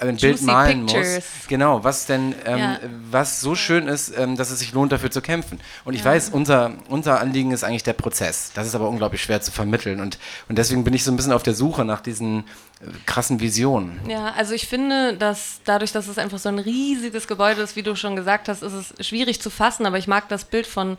[0.00, 1.14] ein Bild malen Pictures.
[1.16, 1.24] muss.
[1.48, 2.78] Genau, was denn, ähm, Ja.
[3.10, 5.60] was so schön ist, ähm, dass es sich lohnt, dafür zu kämpfen.
[5.84, 8.52] Und ich weiß, unser, unser Anliegen ist eigentlich der Prozess.
[8.54, 10.00] Das ist aber unglaublich schwer zu vermitteln.
[10.00, 12.40] Und, und deswegen bin ich so ein bisschen auf der Suche nach diesen
[12.80, 14.00] äh, krassen Visionen.
[14.08, 17.82] Ja, also ich finde, dass dadurch, dass es einfach so ein riesiges Gebäude ist, wie
[17.82, 20.98] du schon gesagt hast, ist es schwierig zu fassen, aber ich mag das Bild von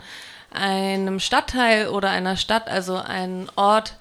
[0.51, 3.95] einem Stadtteil oder einer Stadt, also ein Ort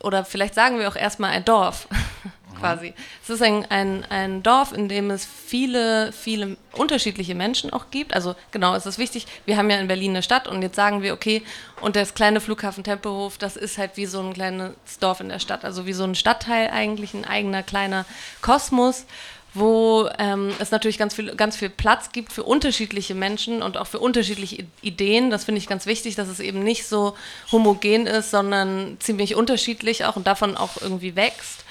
[0.00, 1.88] oder vielleicht sagen wir auch erstmal ein Dorf
[2.58, 2.94] quasi.
[3.22, 8.14] Es ist ein, ein, ein Dorf, in dem es viele, viele unterschiedliche Menschen auch gibt.
[8.14, 11.02] Also genau, es ist wichtig, wir haben ja in Berlin eine Stadt und jetzt sagen
[11.02, 11.42] wir, okay,
[11.80, 15.38] und das kleine Flughafen Tempelhof, das ist halt wie so ein kleines Dorf in der
[15.38, 18.04] Stadt, also wie so ein Stadtteil eigentlich, ein eigener kleiner
[18.40, 19.06] Kosmos
[19.54, 23.86] wo ähm, es natürlich ganz viel, ganz viel Platz gibt für unterschiedliche Menschen und auch
[23.86, 25.30] für unterschiedliche Ideen.
[25.30, 27.16] Das finde ich ganz wichtig, dass es eben nicht so
[27.50, 31.64] homogen ist, sondern ziemlich unterschiedlich auch und davon auch irgendwie wächst.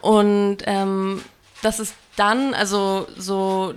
[0.00, 1.22] Und ähm,
[1.62, 3.74] dass es dann also so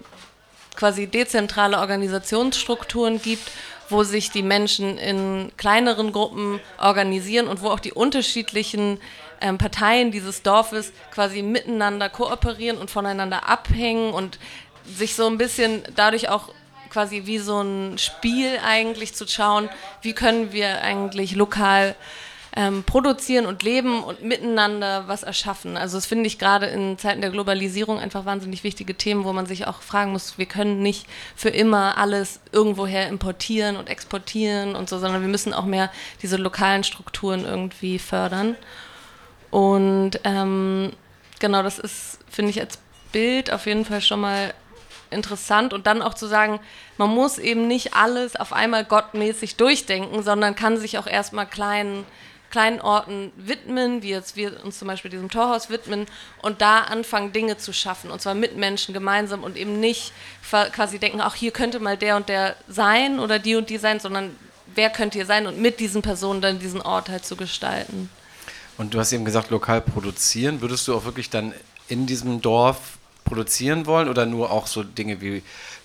[0.75, 3.51] quasi dezentrale Organisationsstrukturen gibt,
[3.89, 8.99] wo sich die Menschen in kleineren Gruppen organisieren und wo auch die unterschiedlichen
[9.41, 14.39] ähm, Parteien dieses Dorfes quasi miteinander kooperieren und voneinander abhängen und
[14.85, 16.49] sich so ein bisschen dadurch auch
[16.89, 19.69] quasi wie so ein Spiel eigentlich zu schauen,
[20.01, 21.95] wie können wir eigentlich lokal
[22.59, 25.77] ähm, produzieren und leben und miteinander was erschaffen.
[25.77, 29.45] Also das finde ich gerade in Zeiten der Globalisierung einfach wahnsinnig wichtige Themen, wo man
[29.45, 34.89] sich auch fragen muss, wir können nicht für immer alles irgendwoher importieren und exportieren und
[34.89, 35.89] so, sondern wir müssen auch mehr
[36.21, 38.57] diese lokalen Strukturen irgendwie fördern.
[39.51, 40.91] Und ähm,
[41.39, 42.77] genau, das ist, finde ich, als
[43.13, 44.53] Bild auf jeden Fall schon mal
[45.11, 46.59] interessant und dann auch zu sagen,
[46.97, 52.03] man muss eben nicht alles auf einmal gottmäßig durchdenken, sondern kann sich auch erstmal kleinen,
[52.49, 56.05] kleinen Orten widmen, wie jetzt wir uns zum Beispiel diesem Torhaus widmen
[56.41, 60.13] und da anfangen, Dinge zu schaffen und zwar mit Menschen gemeinsam und eben nicht
[60.73, 63.99] quasi denken, auch hier könnte mal der und der sein oder die und die sein,
[63.99, 64.35] sondern
[64.73, 68.09] wer könnte hier sein und mit diesen Personen dann diesen Ort halt zu gestalten.
[68.77, 70.61] Und du hast eben gesagt, lokal produzieren.
[70.61, 71.53] Würdest du auch wirklich dann
[71.87, 75.43] in diesem Dorf produzieren wollen oder nur auch so Dinge wie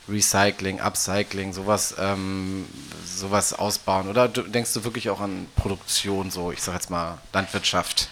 [0.08, 2.66] Recycling, Upcycling, sowas, ähm,
[3.04, 4.08] sowas ausbauen?
[4.08, 8.08] Oder denkst du wirklich auch an Produktion, so ich sag jetzt mal Landwirtschaft,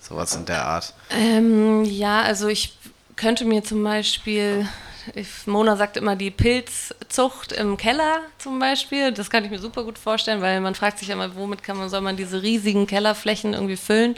[0.00, 0.94] sowas in der Art?
[1.10, 2.76] Ähm, ja, also ich
[3.16, 4.66] könnte mir zum Beispiel,
[5.14, 9.12] ich, Mona sagt immer die Pilzzucht im Keller zum Beispiel.
[9.12, 11.76] Das kann ich mir super gut vorstellen, weil man fragt sich ja immer, womit kann
[11.76, 14.16] man, soll man diese riesigen Kellerflächen irgendwie füllen?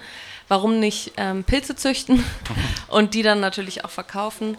[0.48, 2.24] Warum nicht ähm, Pilze züchten
[2.88, 4.56] und die dann natürlich auch verkaufen?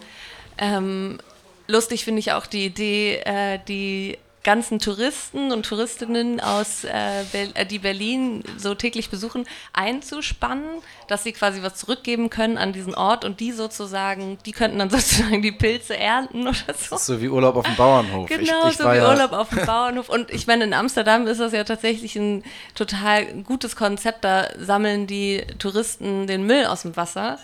[0.58, 1.20] Ähm,
[1.68, 7.66] lustig finde ich auch die Idee, äh, die ganzen Touristen und Touristinnen aus, äh, äh,
[7.66, 10.70] die Berlin so täglich besuchen, einzuspannen,
[11.10, 14.90] dass sie quasi was zurückgeben können an diesen Ort und die sozusagen, die könnten dann
[14.98, 16.96] sozusagen die Pilze ernten oder so.
[16.96, 18.30] So wie Urlaub auf dem Bauernhof.
[18.30, 20.08] Genau, ich, ich so wie ja, Urlaub auf dem Bauernhof.
[20.08, 24.24] Und ich meine, in Amsterdam ist das ja tatsächlich ein total gutes Konzept.
[24.24, 27.38] Da sammeln die Touristen den Müll aus dem Wasser.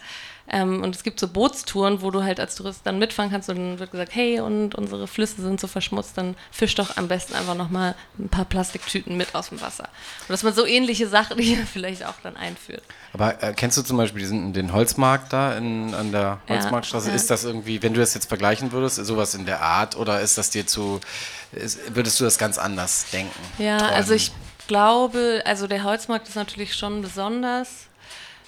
[0.49, 3.55] Ähm, und es gibt so Bootstouren, wo du halt als Tourist dann mitfahren kannst und
[3.55, 7.33] dann wird gesagt, hey, und unsere Flüsse sind so verschmutzt, dann fisch doch am besten
[7.33, 9.85] einfach nochmal ein paar Plastiktüten mit aus dem Wasser.
[10.27, 12.83] Und dass man so ähnliche Sachen hier vielleicht auch dann einführt.
[13.13, 17.09] Aber äh, kennst du zum Beispiel diesen, den Holzmarkt da in, an der Ja, Holzmarktstraße?
[17.09, 17.15] ja.
[17.15, 20.37] Ist das irgendwie, wenn du das jetzt vergleichen würdest, sowas in der Art oder ist
[20.37, 20.99] das dir zu,
[21.53, 23.39] ist, würdest du das ganz anders denken?
[23.59, 23.93] Ja, träumen?
[23.93, 24.31] also ich
[24.67, 27.87] glaube, also der Holzmarkt ist natürlich schon besonders,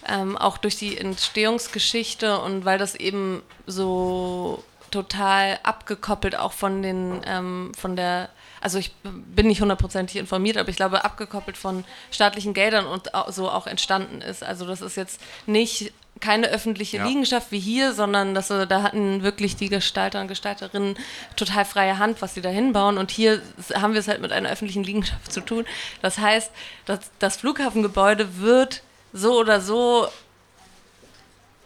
[0.08, 7.22] ähm, auch durch die Entstehungsgeschichte und weil das eben so total abgekoppelt auch von den,
[7.26, 8.30] ähm, von der,
[8.62, 13.50] also ich bin nicht hundertprozentig informiert, aber ich glaube abgekoppelt von staatlichen Geldern und so
[13.50, 14.44] auch entstanden ist.
[14.44, 15.92] Also das ist jetzt nicht
[16.22, 17.06] keine öffentliche Ja.
[17.06, 20.96] Liegenschaft wie hier, sondern dass, äh, da hatten wirklich die Gestalter und Gestalterinnen
[21.36, 22.98] total freie Hand, was sie da hinbauen.
[22.98, 23.42] Und hier
[23.74, 25.66] haben wir es halt mit einer öffentlichen Liegenschaft zu tun.
[26.02, 26.52] Das heißt,
[26.86, 28.82] das, das Flughafengebäude wird
[29.16, 30.08] so oder so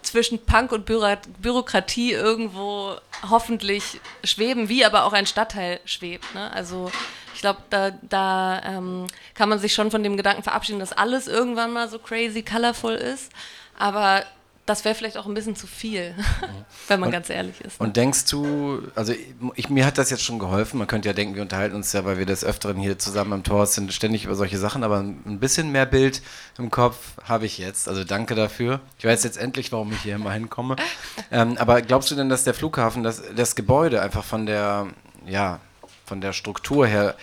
[0.03, 2.95] zwischen Punk und Büro Bürokratie irgendwo
[3.27, 6.33] hoffentlich schweben, wie aber auch ein Stadtteil schwebt.
[6.35, 6.51] Ne?
[6.53, 6.91] Also
[7.33, 11.27] ich glaube, da, da ähm, kann man sich schon von dem Gedanken verabschieden, dass alles
[11.27, 13.31] irgendwann mal so crazy colorful ist.
[13.77, 14.23] Aber
[14.69, 16.13] das wäre vielleicht auch ein bisschen zu viel,
[16.87, 17.79] wenn man und, ganz ehrlich ist.
[17.79, 17.87] Ne?
[17.87, 19.13] Und denkst du, also
[19.55, 22.05] ich, mir hat das jetzt schon geholfen, man könnte ja denken, wir unterhalten uns ja,
[22.05, 25.39] weil wir des Öfteren hier zusammen am Tor sind, ständig über solche Sachen, aber ein
[25.39, 26.21] bisschen mehr Bild
[26.59, 28.79] im Kopf habe ich jetzt, also danke dafür.
[28.99, 30.75] Ich weiß jetzt endlich, warum ich hier immer hinkomme.
[31.31, 34.87] ähm, aber glaubst du denn, dass der Flughafen, das, das Gebäude einfach von der,
[35.25, 35.59] ja,
[36.05, 37.15] von der Struktur her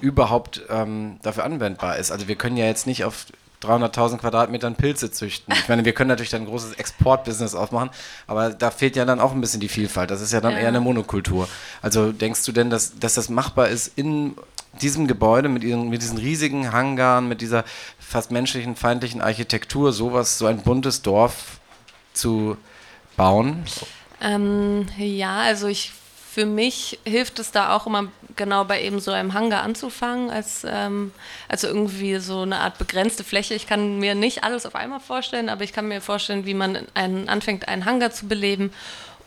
[0.00, 2.12] überhaupt ähm, dafür anwendbar ist?
[2.12, 3.26] Also wir können ja jetzt nicht auf
[3.62, 5.54] 300.000 Quadratmetern Pilze züchten.
[5.54, 7.90] Ich meine, wir können natürlich dann ein großes Exportbusiness aufmachen,
[8.26, 10.10] aber da fehlt ja dann auch ein bisschen die Vielfalt.
[10.10, 10.60] Das ist ja dann ja.
[10.60, 11.48] eher eine Monokultur.
[11.80, 14.36] Also denkst du denn, dass, dass das machbar ist in
[14.80, 17.64] diesem Gebäude mit, ihren, mit diesen riesigen Hangaren, mit dieser
[17.98, 21.60] fast menschlichen, feindlichen Architektur, sowas, so ein buntes Dorf
[22.12, 22.56] zu
[23.16, 23.64] bauen?
[24.20, 25.92] Ähm, ja, also ich
[26.32, 30.64] für mich hilft es da auch immer genau bei eben so einem Hangar anzufangen, als
[30.66, 31.12] ähm,
[31.46, 33.52] also irgendwie so eine Art begrenzte Fläche.
[33.52, 36.86] Ich kann mir nicht alles auf einmal vorstellen, aber ich kann mir vorstellen, wie man
[36.94, 38.72] einen, anfängt, einen Hangar zu beleben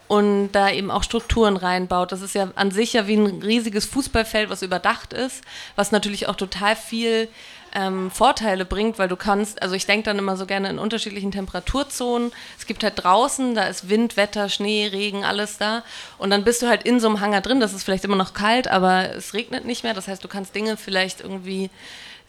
[0.07, 2.11] und da eben auch Strukturen reinbaut.
[2.11, 5.43] Das ist ja an sich ja wie ein riesiges Fußballfeld, was überdacht ist,
[5.75, 7.27] was natürlich auch total viel
[7.75, 11.31] ähm, Vorteile bringt, weil du kannst, also ich denke dann immer so gerne in unterschiedlichen
[11.31, 12.31] Temperaturzonen.
[12.57, 15.83] Es gibt halt draußen, da ist Wind, Wetter, Schnee, Regen, alles da.
[16.17, 18.33] Und dann bist du halt in so einem Hangar drin, das ist vielleicht immer noch
[18.33, 19.93] kalt, aber es regnet nicht mehr.
[19.93, 21.69] Das heißt, du kannst Dinge vielleicht irgendwie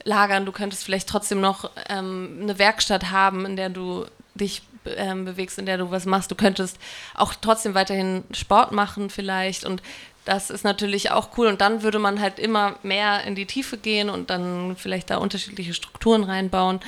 [0.03, 4.05] lagern, du könntest vielleicht trotzdem noch ähm, eine Werkstatt haben, in der du
[4.35, 4.63] dich
[4.97, 6.31] ähm, bewegst, in der du was machst.
[6.31, 6.79] Du könntest
[7.15, 9.81] auch trotzdem weiterhin Sport machen vielleicht und
[10.27, 13.79] das ist natürlich auch cool und dann würde man halt immer mehr in die Tiefe
[13.79, 16.81] gehen und dann vielleicht da unterschiedliche Strukturen reinbauen.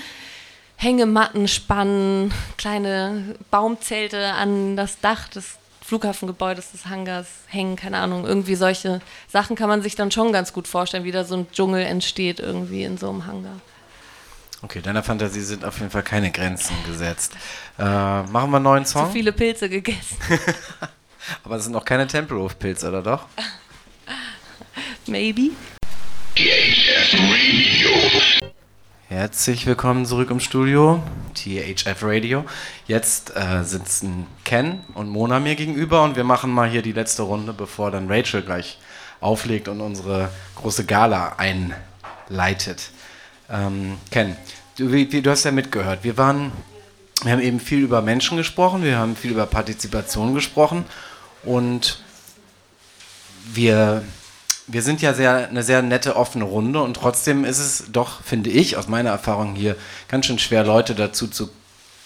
[0.77, 8.57] Hängematten spannen, kleine Baumzelte an das Dach des Flughafengebäudes des Hangars hängen, keine Ahnung, irgendwie
[8.57, 11.85] solche Sachen kann man sich dann schon ganz gut vorstellen, wie da so ein Dschungel
[11.85, 13.61] entsteht irgendwie in so einem Hangar.
[14.61, 17.35] Okay, deiner Fantasie sind auf jeden Fall keine Grenzen gesetzt.
[17.79, 19.07] Äh, machen wir einen neuen Song?
[19.07, 20.17] Zu viele Pilze gegessen.
[21.45, 23.27] Aber das sind noch keine Tempelhof-Pilze, oder doch?
[25.07, 25.51] Maybe.
[26.35, 27.91] THF Radio.
[29.09, 31.03] Herzlich willkommen zurück im Studio,
[31.35, 32.45] THF Radio.
[32.87, 37.23] Jetzt äh, sitzen Ken und Mona mir gegenüber und wir machen mal hier die letzte
[37.23, 38.79] Runde, bevor dann Rachel gleich
[39.21, 42.91] auflegt und unsere große Gala einleitet.
[43.51, 44.37] Ähm, Ken,
[44.77, 46.05] du, wie, du hast ja mitgehört.
[46.05, 46.53] Wir waren,
[47.23, 50.85] wir haben eben viel über Menschen gesprochen, wir haben viel über Partizipation gesprochen
[51.45, 52.03] und
[53.53, 54.03] wir,
[54.67, 56.83] wir sind ja sehr, eine sehr nette, offene Runde.
[56.83, 59.77] Und trotzdem ist es doch, finde ich, aus meiner Erfahrung hier,
[60.09, 61.51] ganz schön schwer, Leute dazu zu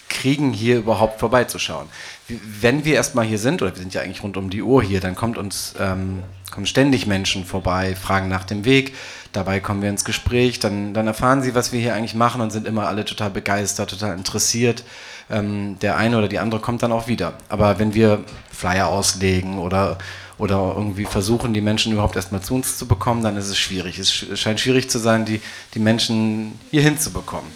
[0.09, 1.87] kriegen, hier überhaupt vorbeizuschauen.
[2.27, 4.99] Wenn wir erstmal hier sind, oder wir sind ja eigentlich rund um die Uhr hier,
[4.99, 8.93] dann kommt uns, ähm, kommen ständig Menschen vorbei, fragen nach dem Weg,
[9.31, 12.51] dabei kommen wir ins Gespräch, dann, dann erfahren sie, was wir hier eigentlich machen und
[12.51, 14.83] sind immer alle total begeistert, total interessiert
[15.29, 17.33] ähm, der eine oder die andere kommt dann auch wieder.
[17.49, 19.97] Aber wenn wir Flyer auslegen oder,
[20.37, 23.99] oder irgendwie versuchen, die Menschen überhaupt erstmal zu uns zu bekommen, dann ist es schwierig.
[23.99, 25.41] Es scheint schwierig zu sein, die,
[25.73, 27.49] die Menschen hier hinzubekommen.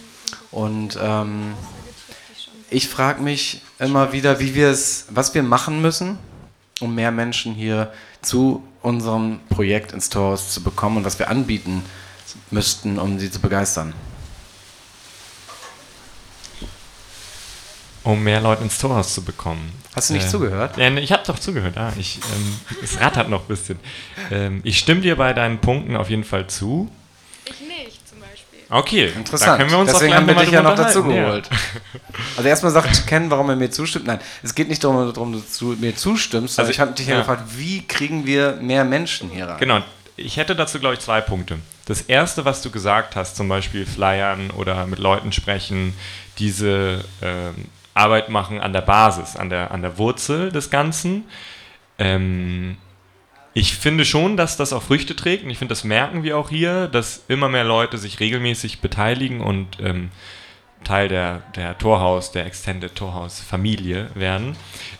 [0.52, 1.54] Und ähm,
[2.70, 6.18] ich frage mich immer wieder, wie wir es, was wir machen müssen,
[6.82, 11.84] um mehr Menschen hier zu unserem Projekt ins Torhaus zu bekommen und was wir anbieten
[12.52, 13.94] müssten, um sie zu begeistern.
[18.08, 19.70] Um mehr Leute ins Torhaus zu bekommen.
[19.94, 20.78] Hast du nicht äh, zugehört?
[20.78, 21.92] Äh, ich habe doch zugehört, ja.
[22.00, 23.80] Ich, ähm, es rattert noch ein bisschen.
[24.32, 26.90] Ähm, ich stimme dir bei deinen Punkten auf jeden Fall zu.
[27.44, 28.60] Ich nicht, zum Beispiel.
[28.70, 29.52] Okay, interessant.
[29.52, 31.50] Da können wir uns Deswegen haben wir dich ja noch dazu geholt.
[31.52, 31.58] Ja.
[32.38, 34.06] Also erstmal sagt Ken, warum er mir zustimmt.
[34.06, 37.20] Nein, es geht nicht darum, darum dass du mir zustimmst, also ich habe dich ja
[37.20, 39.60] gefragt, wie kriegen wir mehr Menschen hier rein?
[39.60, 39.82] Genau,
[40.16, 41.60] ich hätte dazu, glaube ich, zwei Punkte.
[41.86, 45.94] Das erste, was du gesagt hast, zum Beispiel Flyern oder mit Leuten sprechen,
[46.38, 47.56] diese ähm,
[47.98, 51.26] Arbeit machen an der Basis, an der, an der Wurzel des Ganzen.
[52.00, 52.78] Ähm,
[53.54, 56.50] ich finde schon, dass das auch Früchte trägt und ich finde, das merken wir auch
[56.50, 60.12] hier, dass immer mehr Leute sich regelmäßig beteiligen und ähm,
[60.84, 64.56] Teil der, der Torhaus, der Extended Torhaus Familie werden,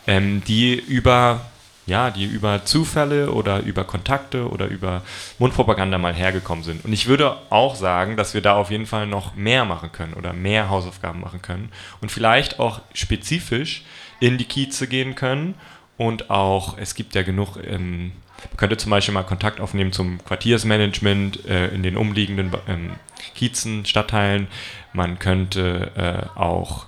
[0.06, 1.42] ähm, die über
[1.88, 5.02] ja, die über Zufälle oder über Kontakte oder über
[5.38, 6.84] Mundpropaganda mal hergekommen sind.
[6.84, 10.14] Und ich würde auch sagen, dass wir da auf jeden Fall noch mehr machen können
[10.14, 11.70] oder mehr Hausaufgaben machen können
[12.00, 13.84] und vielleicht auch spezifisch
[14.20, 15.54] in die Kieze gehen können
[15.96, 18.12] und auch, es gibt ja genug, ähm,
[18.50, 22.92] man könnte zum Beispiel mal Kontakt aufnehmen zum Quartiersmanagement äh, in den umliegenden ähm,
[23.34, 24.46] Kiezen, Stadtteilen.
[24.92, 25.90] Man könnte
[26.36, 26.86] äh, auch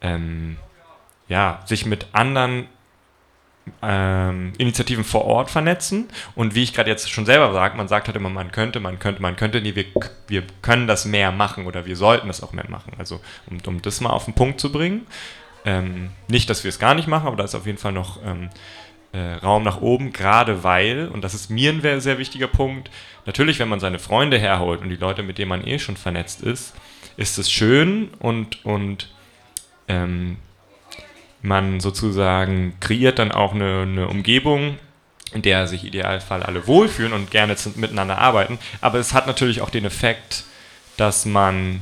[0.00, 0.56] ähm,
[1.28, 2.68] ja, sich mit anderen
[3.82, 6.08] ähm, Initiativen vor Ort vernetzen.
[6.34, 8.98] Und wie ich gerade jetzt schon selber sage, man sagt halt immer, man könnte, man
[8.98, 9.60] könnte, man könnte.
[9.60, 9.86] Nee, wir,
[10.26, 12.92] wir können das mehr machen oder wir sollten das auch mehr machen.
[12.98, 15.06] Also, um, um das mal auf den Punkt zu bringen.
[15.64, 18.20] Ähm, nicht, dass wir es gar nicht machen, aber da ist auf jeden Fall noch
[18.24, 18.50] ähm,
[19.12, 22.90] äh, Raum nach oben, gerade weil, und das ist mir ein sehr wichtiger Punkt,
[23.26, 26.42] natürlich, wenn man seine Freunde herholt und die Leute, mit denen man eh schon vernetzt
[26.42, 26.74] ist,
[27.16, 29.12] ist es schön und, und
[29.88, 30.36] ähm,
[31.42, 34.78] man sozusagen kreiert dann auch eine, eine Umgebung,
[35.32, 38.58] in der sich Idealfall alle wohlfühlen und gerne miteinander arbeiten.
[38.80, 40.44] Aber es hat natürlich auch den Effekt,
[40.96, 41.80] dass man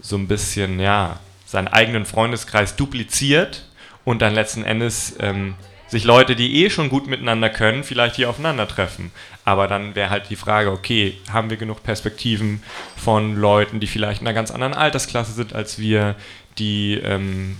[0.00, 3.66] so ein bisschen, ja, seinen eigenen Freundeskreis dupliziert
[4.04, 5.54] und dann letzten Endes ähm,
[5.88, 9.10] sich Leute, die eh schon gut miteinander können, vielleicht hier aufeinandertreffen.
[9.44, 12.62] Aber dann wäre halt die Frage, okay, haben wir genug Perspektiven
[12.96, 16.16] von Leuten, die vielleicht in einer ganz anderen Altersklasse sind als wir,
[16.58, 17.56] die ähm,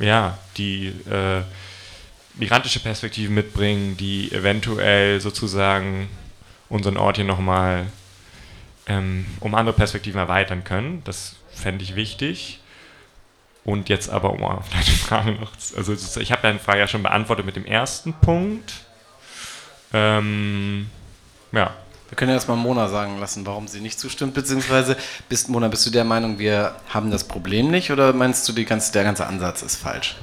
[0.00, 1.42] ja, die äh,
[2.34, 6.08] migrantische Perspektiven mitbringen, die eventuell sozusagen
[6.68, 7.86] unseren Ort hier nochmal
[8.86, 11.02] ähm, um andere Perspektiven erweitern können.
[11.04, 12.60] Das fände ich wichtig.
[13.64, 17.02] Und jetzt aber, um auf deine Frage noch, also ich habe deine Frage ja schon
[17.02, 18.74] beantwortet mit dem ersten Punkt.
[19.92, 20.90] Ähm,
[21.52, 21.74] ja.
[22.14, 24.96] Wir können ja erstmal Mona sagen lassen, warum sie nicht zustimmt, beziehungsweise
[25.28, 28.92] bist, Mona, bist du der Meinung, wir haben das Problem nicht oder meinst du, ganze,
[28.92, 30.14] der ganze Ansatz ist falsch?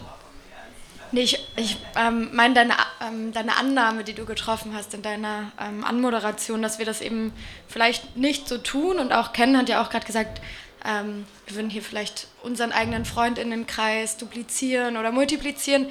[1.12, 2.75] Nee, ich, ich ähm, meine deine,
[3.06, 7.34] ähm, deine Annahme, die du getroffen hast in deiner ähm, Anmoderation, dass wir das eben
[7.67, 10.41] vielleicht nicht so tun und auch Ken hat ja auch gerade gesagt,
[10.86, 15.88] ähm, wir würden hier vielleicht unseren eigenen Freundinnenkreis duplizieren oder multiplizieren.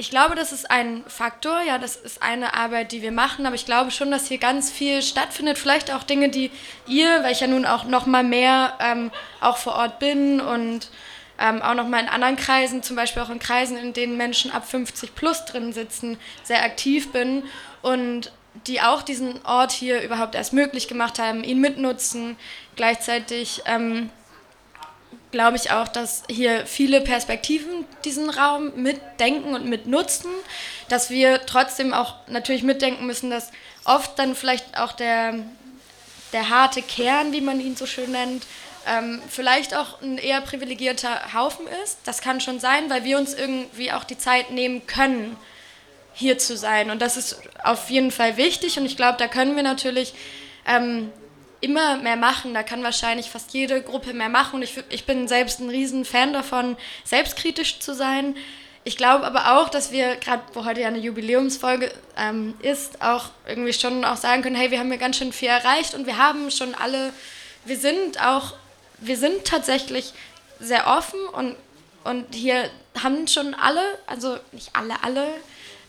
[0.00, 3.56] Ich glaube, das ist ein Faktor, ja, das ist eine Arbeit, die wir machen, aber
[3.56, 5.58] ich glaube schon, dass hier ganz viel stattfindet.
[5.58, 6.52] Vielleicht auch Dinge, die
[6.86, 10.88] ihr, weil ich ja nun auch noch mal mehr ähm, auch vor Ort bin und
[11.40, 14.52] ähm, auch noch mal in anderen Kreisen, zum Beispiel auch in Kreisen, in denen Menschen
[14.52, 17.42] ab 50 plus drin sitzen, sehr aktiv bin
[17.82, 18.30] und
[18.68, 22.36] die auch diesen Ort hier überhaupt erst möglich gemacht haben, ihn mitnutzen,
[22.76, 24.10] gleichzeitig ähm,
[25.30, 30.30] glaube ich auch, dass hier viele Perspektiven diesen Raum mitdenken und mitnutzen,
[30.88, 33.50] dass wir trotzdem auch natürlich mitdenken müssen, dass
[33.84, 35.34] oft dann vielleicht auch der,
[36.32, 38.44] der harte Kern, wie man ihn so schön nennt,
[38.86, 41.98] ähm, vielleicht auch ein eher privilegierter Haufen ist.
[42.04, 45.36] Das kann schon sein, weil wir uns irgendwie auch die Zeit nehmen können,
[46.14, 46.90] hier zu sein.
[46.90, 50.14] Und das ist auf jeden Fall wichtig und ich glaube, da können wir natürlich
[50.66, 51.12] ähm,
[51.60, 52.54] immer mehr machen.
[52.54, 54.56] Da kann wahrscheinlich fast jede Gruppe mehr machen.
[54.56, 58.36] Und ich, ich bin selbst ein riesen Fan davon, selbstkritisch zu sein.
[58.84, 63.30] Ich glaube aber auch, dass wir, gerade wo heute ja eine Jubiläumsfolge ähm, ist, auch
[63.46, 66.16] irgendwie schon auch sagen können, hey, wir haben ja ganz schön viel erreicht und wir
[66.16, 67.12] haben schon alle,
[67.64, 68.54] wir sind auch,
[68.98, 70.14] wir sind tatsächlich
[70.58, 71.56] sehr offen und,
[72.04, 72.70] und hier
[73.02, 75.26] haben schon alle, also nicht alle, alle,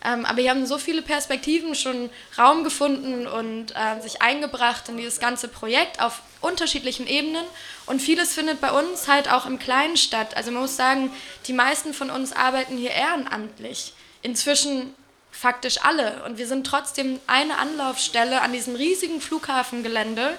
[0.03, 4.97] ähm, aber hier haben so viele Perspektiven schon Raum gefunden und äh, sich eingebracht in
[4.97, 7.45] dieses ganze Projekt auf unterschiedlichen Ebenen.
[7.85, 10.37] Und vieles findet bei uns halt auch im Kleinen statt.
[10.37, 11.11] Also man muss sagen,
[11.47, 13.93] die meisten von uns arbeiten hier ehrenamtlich.
[14.21, 14.93] Inzwischen
[15.31, 16.23] faktisch alle.
[16.23, 20.37] Und wir sind trotzdem eine Anlaufstelle an diesem riesigen Flughafengelände,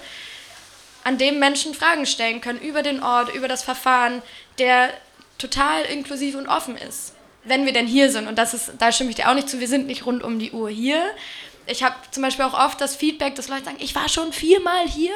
[1.03, 4.23] an dem Menschen Fragen stellen können über den Ort, über das Verfahren,
[4.57, 4.91] der
[5.37, 8.27] total inklusiv und offen ist wenn wir denn hier sind.
[8.27, 10.39] Und das ist, da stimme ich dir auch nicht zu, wir sind nicht rund um
[10.39, 11.01] die Uhr hier.
[11.67, 14.87] Ich habe zum Beispiel auch oft das Feedback, dass Leute sagen, ich war schon viermal
[14.87, 15.13] hier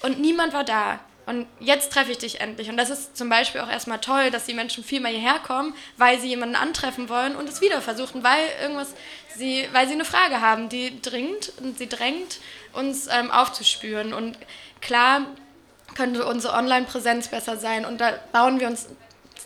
[0.00, 1.00] und niemand war da.
[1.24, 2.68] Und jetzt treffe ich dich endlich.
[2.68, 6.18] Und das ist zum Beispiel auch erstmal toll, dass die Menschen viermal hierher kommen, weil
[6.20, 8.94] sie jemanden antreffen wollen und es wieder versuchen, weil irgendwas
[9.36, 12.40] sie, weil sie eine Frage haben, die dringt und sie drängt,
[12.72, 14.12] uns ähm, aufzuspüren.
[14.12, 14.36] Und
[14.80, 15.26] klar
[15.94, 18.88] könnte unsere Online-Präsenz besser sein und da bauen wir uns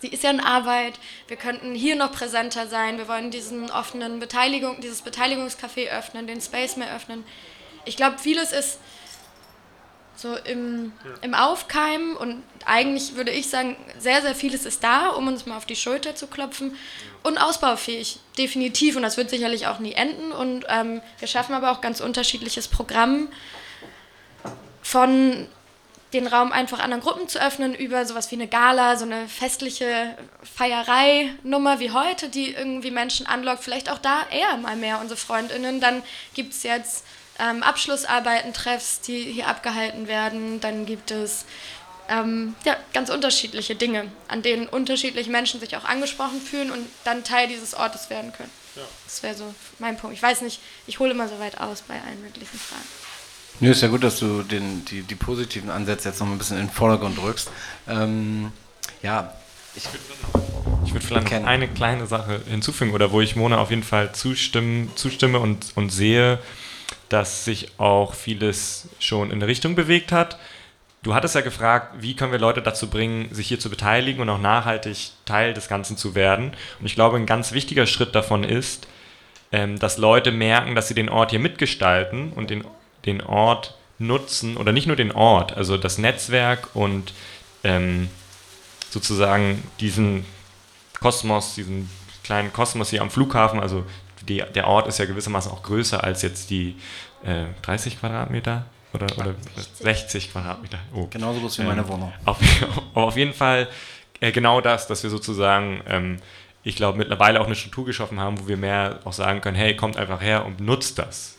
[0.02, 0.94] die ist ja in Arbeit.
[1.28, 2.98] Wir könnten hier noch präsenter sein.
[2.98, 7.24] Wir wollen diesen offenen Beteiligung, dieses Beteiligungscafé öffnen, den Space mehr öffnen.
[7.84, 8.78] Ich glaube, vieles ist
[10.16, 15.28] so im, im Aufkeimen und eigentlich würde ich sagen, sehr, sehr vieles ist da, um
[15.28, 16.74] uns mal auf die Schulter zu klopfen
[17.22, 18.96] und ausbaufähig, definitiv.
[18.96, 20.32] Und das wird sicherlich auch nie enden.
[20.32, 23.28] Und ähm, wir schaffen aber auch ganz unterschiedliches Programm
[24.82, 25.46] von
[26.12, 30.16] den Raum einfach anderen Gruppen zu öffnen über sowas wie eine Gala, so eine festliche
[30.56, 33.64] Feierei-Nummer wie heute, die irgendwie Menschen anlockt.
[33.64, 35.80] Vielleicht auch da eher mal mehr unsere Freundinnen.
[35.80, 36.02] Dann
[36.34, 37.04] gibt es jetzt
[37.38, 40.60] ähm, Abschlussarbeiten, Treffs, die hier abgehalten werden.
[40.60, 41.44] Dann gibt es
[42.08, 47.24] ähm, ja, ganz unterschiedliche Dinge, an denen unterschiedliche Menschen sich auch angesprochen fühlen und dann
[47.24, 48.50] Teil dieses Ortes werden können.
[48.76, 48.82] Ja.
[49.04, 50.16] Das wäre so mein Punkt.
[50.16, 52.86] Ich weiß nicht, ich hole immer so weit aus bei allen möglichen Fragen.
[53.60, 56.58] Nö, ist ja gut, dass du den, die, die positiven Ansätze jetzt noch ein bisschen
[56.58, 57.50] in den Vordergrund drückst.
[57.88, 58.52] Ähm,
[59.02, 59.32] ja,
[59.74, 59.84] ich.
[60.84, 64.12] Ich würde vielleicht noch eine kleine Sache hinzufügen oder wo ich Mona auf jeden Fall
[64.12, 66.38] zustimme, zustimme und, und sehe,
[67.08, 70.38] dass sich auch vieles schon in eine Richtung bewegt hat.
[71.02, 74.28] Du hattest ja gefragt, wie können wir Leute dazu bringen, sich hier zu beteiligen und
[74.28, 76.52] auch nachhaltig Teil des Ganzen zu werden.
[76.80, 78.86] Und ich glaube, ein ganz wichtiger Schritt davon ist,
[79.52, 82.64] ähm, dass Leute merken, dass sie den Ort hier mitgestalten und den,
[83.06, 87.14] den Ort nutzen oder nicht nur den Ort, also das Netzwerk und
[87.64, 88.08] ähm,
[88.90, 90.24] sozusagen diesen
[91.00, 91.90] Kosmos, diesen
[92.22, 93.84] kleinen Kosmos hier am Flughafen, also
[94.28, 96.76] die, der Ort ist ja gewissermaßen auch größer als jetzt die
[97.24, 99.34] äh, 30 Quadratmeter oder, oder
[99.80, 100.78] 60 Quadratmeter.
[100.94, 101.06] Oh.
[101.08, 102.12] Genauso groß wie meine Wohnung.
[102.24, 102.38] Auf,
[102.94, 103.68] aber auf jeden Fall
[104.20, 106.16] äh, genau das, dass wir sozusagen, ähm,
[106.62, 109.76] ich glaube, mittlerweile auch eine Struktur geschaffen haben, wo wir mehr auch sagen können, hey,
[109.76, 111.35] kommt einfach her und nutzt das.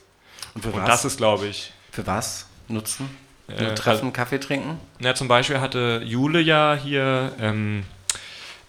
[0.57, 0.87] Und für Und was?
[0.87, 3.09] das ist, glaube ich, für was nutzen?
[3.47, 4.79] Äh, Nur treffen, Kaffee trinken?
[4.99, 7.83] Ja, zum Beispiel hatte Jule ja hier, ähm,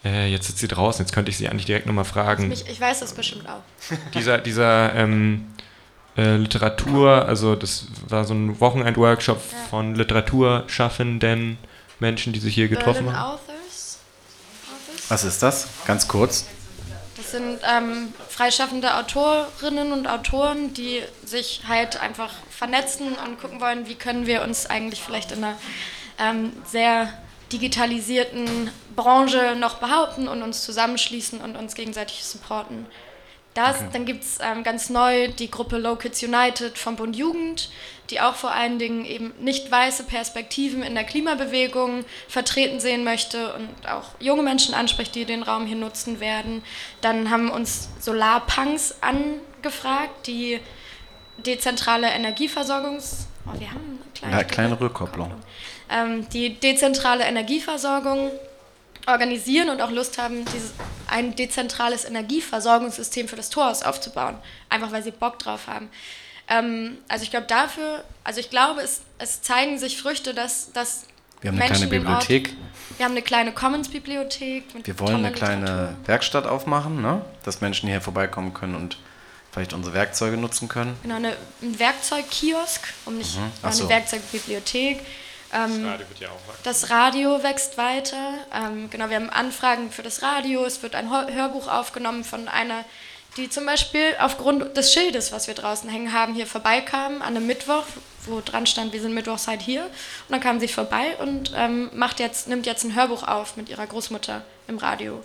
[0.05, 2.53] äh, jetzt sitzt sie draußen, jetzt könnte ich sie eigentlich direkt nochmal fragen.
[2.53, 3.63] Ich, ich weiß das bestimmt auch.
[4.15, 5.47] Dieser, dieser ähm,
[6.17, 9.59] äh, Literatur, also das war so ein Wochenend-Workshop Ja.
[9.71, 11.57] von Literaturschaffenden
[12.01, 13.33] Menschen, die sich hier getroffen Berlin haben.
[13.35, 13.99] Authors.
[14.69, 15.11] Authors.
[15.11, 15.69] Was ist das?
[15.87, 16.45] Ganz kurz.
[17.31, 23.87] Das sind ähm, freischaffende Autorinnen und Autoren, die sich halt einfach vernetzen und gucken wollen,
[23.87, 25.59] wie können wir uns eigentlich vielleicht in einer
[26.19, 27.13] ähm, sehr
[27.53, 32.87] digitalisierten Branche noch behaupten und uns zusammenschließen und uns gegenseitig supporten.
[33.53, 37.69] Das, Dann gibt es ähm, ganz neu die Gruppe Low Kids United vom Bund Jugend,
[38.11, 43.53] die auch vor allen Dingen eben nicht weiße Perspektiven in der Klimabewegung vertreten sehen möchte
[43.55, 46.63] und auch junge Menschen anspricht, die den Raum hier nutzen werden.
[47.01, 50.61] Dann haben uns Solarpunks angefragt, die
[51.39, 53.27] dezentrale Energieversorgungs...
[53.47, 55.33] Oh, wir haben eine kleine, Ja, kleine Rückkopplung.
[55.91, 58.31] ähm, die dezentrale Energieversorgung
[59.07, 60.73] organisieren und auch Lust haben, dieses,
[61.07, 64.37] ein dezentrales Energieversorgungssystem für das Torhaus aufzubauen.
[64.69, 65.89] Einfach weil sie Bock drauf haben.
[66.49, 71.05] Ähm, also ich glaube dafür, also ich glaube, es, es zeigen sich Früchte, dass, dass
[71.41, 72.57] Wir haben eine Menschen kleine den Ort- Bibliothek.
[72.97, 74.65] wir haben eine kleine Commons-Bibliothek.
[74.85, 75.97] Wir wollen eine kleine Literatur.
[76.07, 77.23] Werkstatt aufmachen, ne?
[77.45, 78.99] dass Menschen hier vorbeikommen können und
[79.53, 80.97] vielleicht unsere Werkzeuge nutzen können.
[81.03, 83.51] Genau, eine, ein Werkzeugkiosk, um nicht Mhm.
[83.63, 83.89] Eine so.
[83.89, 85.01] Werkzeugbibliothek.
[85.53, 86.61] Ähm, Radio wird ja auch wachsen.
[86.65, 88.35] Das Radio wächst weiter.
[88.55, 90.65] Ähm, genau, wir haben Anfragen für das Radio.
[90.65, 92.85] Es wird ein Hör- Hörbuch aufgenommen von einer,
[93.37, 97.47] die zum Beispiel aufgrund des Schildes, was wir draußen hängen haben, hier vorbeikam an einem
[97.47, 97.85] Mittwoch,
[98.27, 99.85] wo dran stand, wir sind Mittwochs halt hier.
[99.85, 103.69] Und dann kam sie vorbei und ähm, macht jetzt, nimmt jetzt ein Hörbuch auf mit
[103.69, 105.23] ihrer Großmutter im Radio.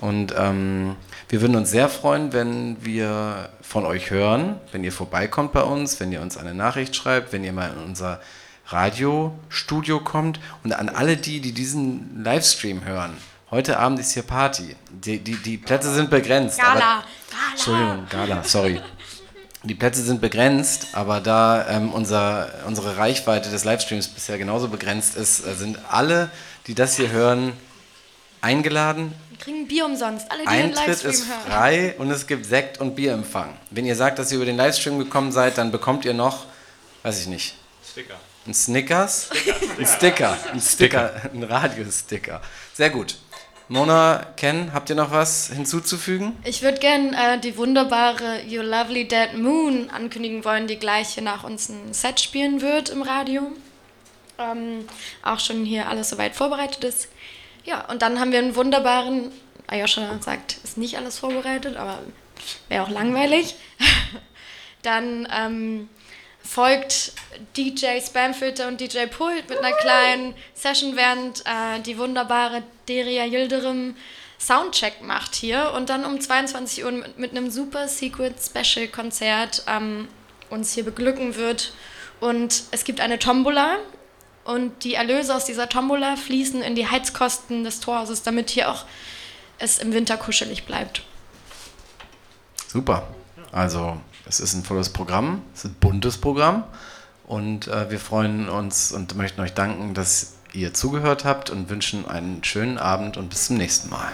[0.00, 0.96] Und ähm,
[1.28, 6.00] wir würden uns sehr freuen, wenn wir von euch hören, wenn ihr vorbeikommt bei uns,
[6.00, 8.20] wenn ihr uns eine Nachricht schreibt, wenn ihr mal in unser
[8.68, 13.16] Radiostudio kommt und an alle die, die diesen Livestream hören.
[13.50, 14.76] Heute Abend ist hier Party.
[14.90, 16.58] Die, die, die Plätze sind begrenzt.
[16.62, 16.80] aber- Gala,
[17.30, 17.50] Gala.
[17.52, 18.80] Entschuldigung, Gala, sorry.
[19.64, 25.16] Die Plätze sind begrenzt, aber da ähm, unser, unsere Reichweite des Livestreams bisher genauso begrenzt
[25.16, 26.30] ist, äh, sind alle,
[26.66, 27.52] die das hier hören,
[28.40, 29.12] eingeladen.
[29.40, 31.40] Kriegen Bier umsonst, alle, die den Eintritt Livestream ist hören.
[31.46, 33.56] frei und es gibt Sekt und Bierempfang.
[33.70, 36.46] Wenn ihr sagt, dass ihr über den Livestream gekommen seid, dann bekommt ihr noch
[37.02, 37.54] weiß ich nicht,
[37.88, 38.16] Sticker.
[38.46, 39.30] ein Snickers?
[39.78, 40.36] Ein Sticker.
[40.52, 41.30] Ein Sticker.
[41.32, 42.40] Ein Radiosticker.
[42.74, 43.16] Sehr gut.
[43.68, 46.36] Mona, Ken, habt ihr noch was hinzuzufügen?
[46.44, 51.22] Ich würde gern äh, die wunderbare You Lovely Dead Moon ankündigen wollen, die gleich hier
[51.22, 53.52] nach uns ein Set spielen wird im Radio.
[54.38, 54.86] Ähm,
[55.22, 57.08] auch schon hier alles soweit vorbereitet ist.
[57.70, 59.30] Ja, und dann haben wir einen wunderbaren,
[59.68, 62.00] Ayosha sagt, ist nicht alles vorbereitet, aber
[62.68, 63.54] wäre auch langweilig.
[64.82, 65.88] dann ähm,
[66.42, 67.12] folgt
[67.56, 73.94] DJ Spamfilter und DJ Pult mit einer kleinen Session, während äh, die wunderbare Deria Yildirim
[74.40, 79.62] Soundcheck macht hier und dann um 22 Uhr mit, mit einem super Secret Special Konzert
[79.68, 80.08] ähm,
[80.48, 81.72] uns hier beglücken wird.
[82.18, 83.76] Und es gibt eine Tombola
[84.44, 88.84] und die Erlöse aus dieser Tombola fließen in die Heizkosten des Torhauses, damit hier auch
[89.58, 91.02] es im Winter kuschelig bleibt.
[92.66, 93.06] Super.
[93.52, 96.64] Also, es ist ein volles Programm, es ist ein buntes Programm
[97.26, 102.08] und äh, wir freuen uns und möchten euch danken, dass ihr zugehört habt und wünschen
[102.08, 104.10] einen schönen Abend und bis zum nächsten Mal.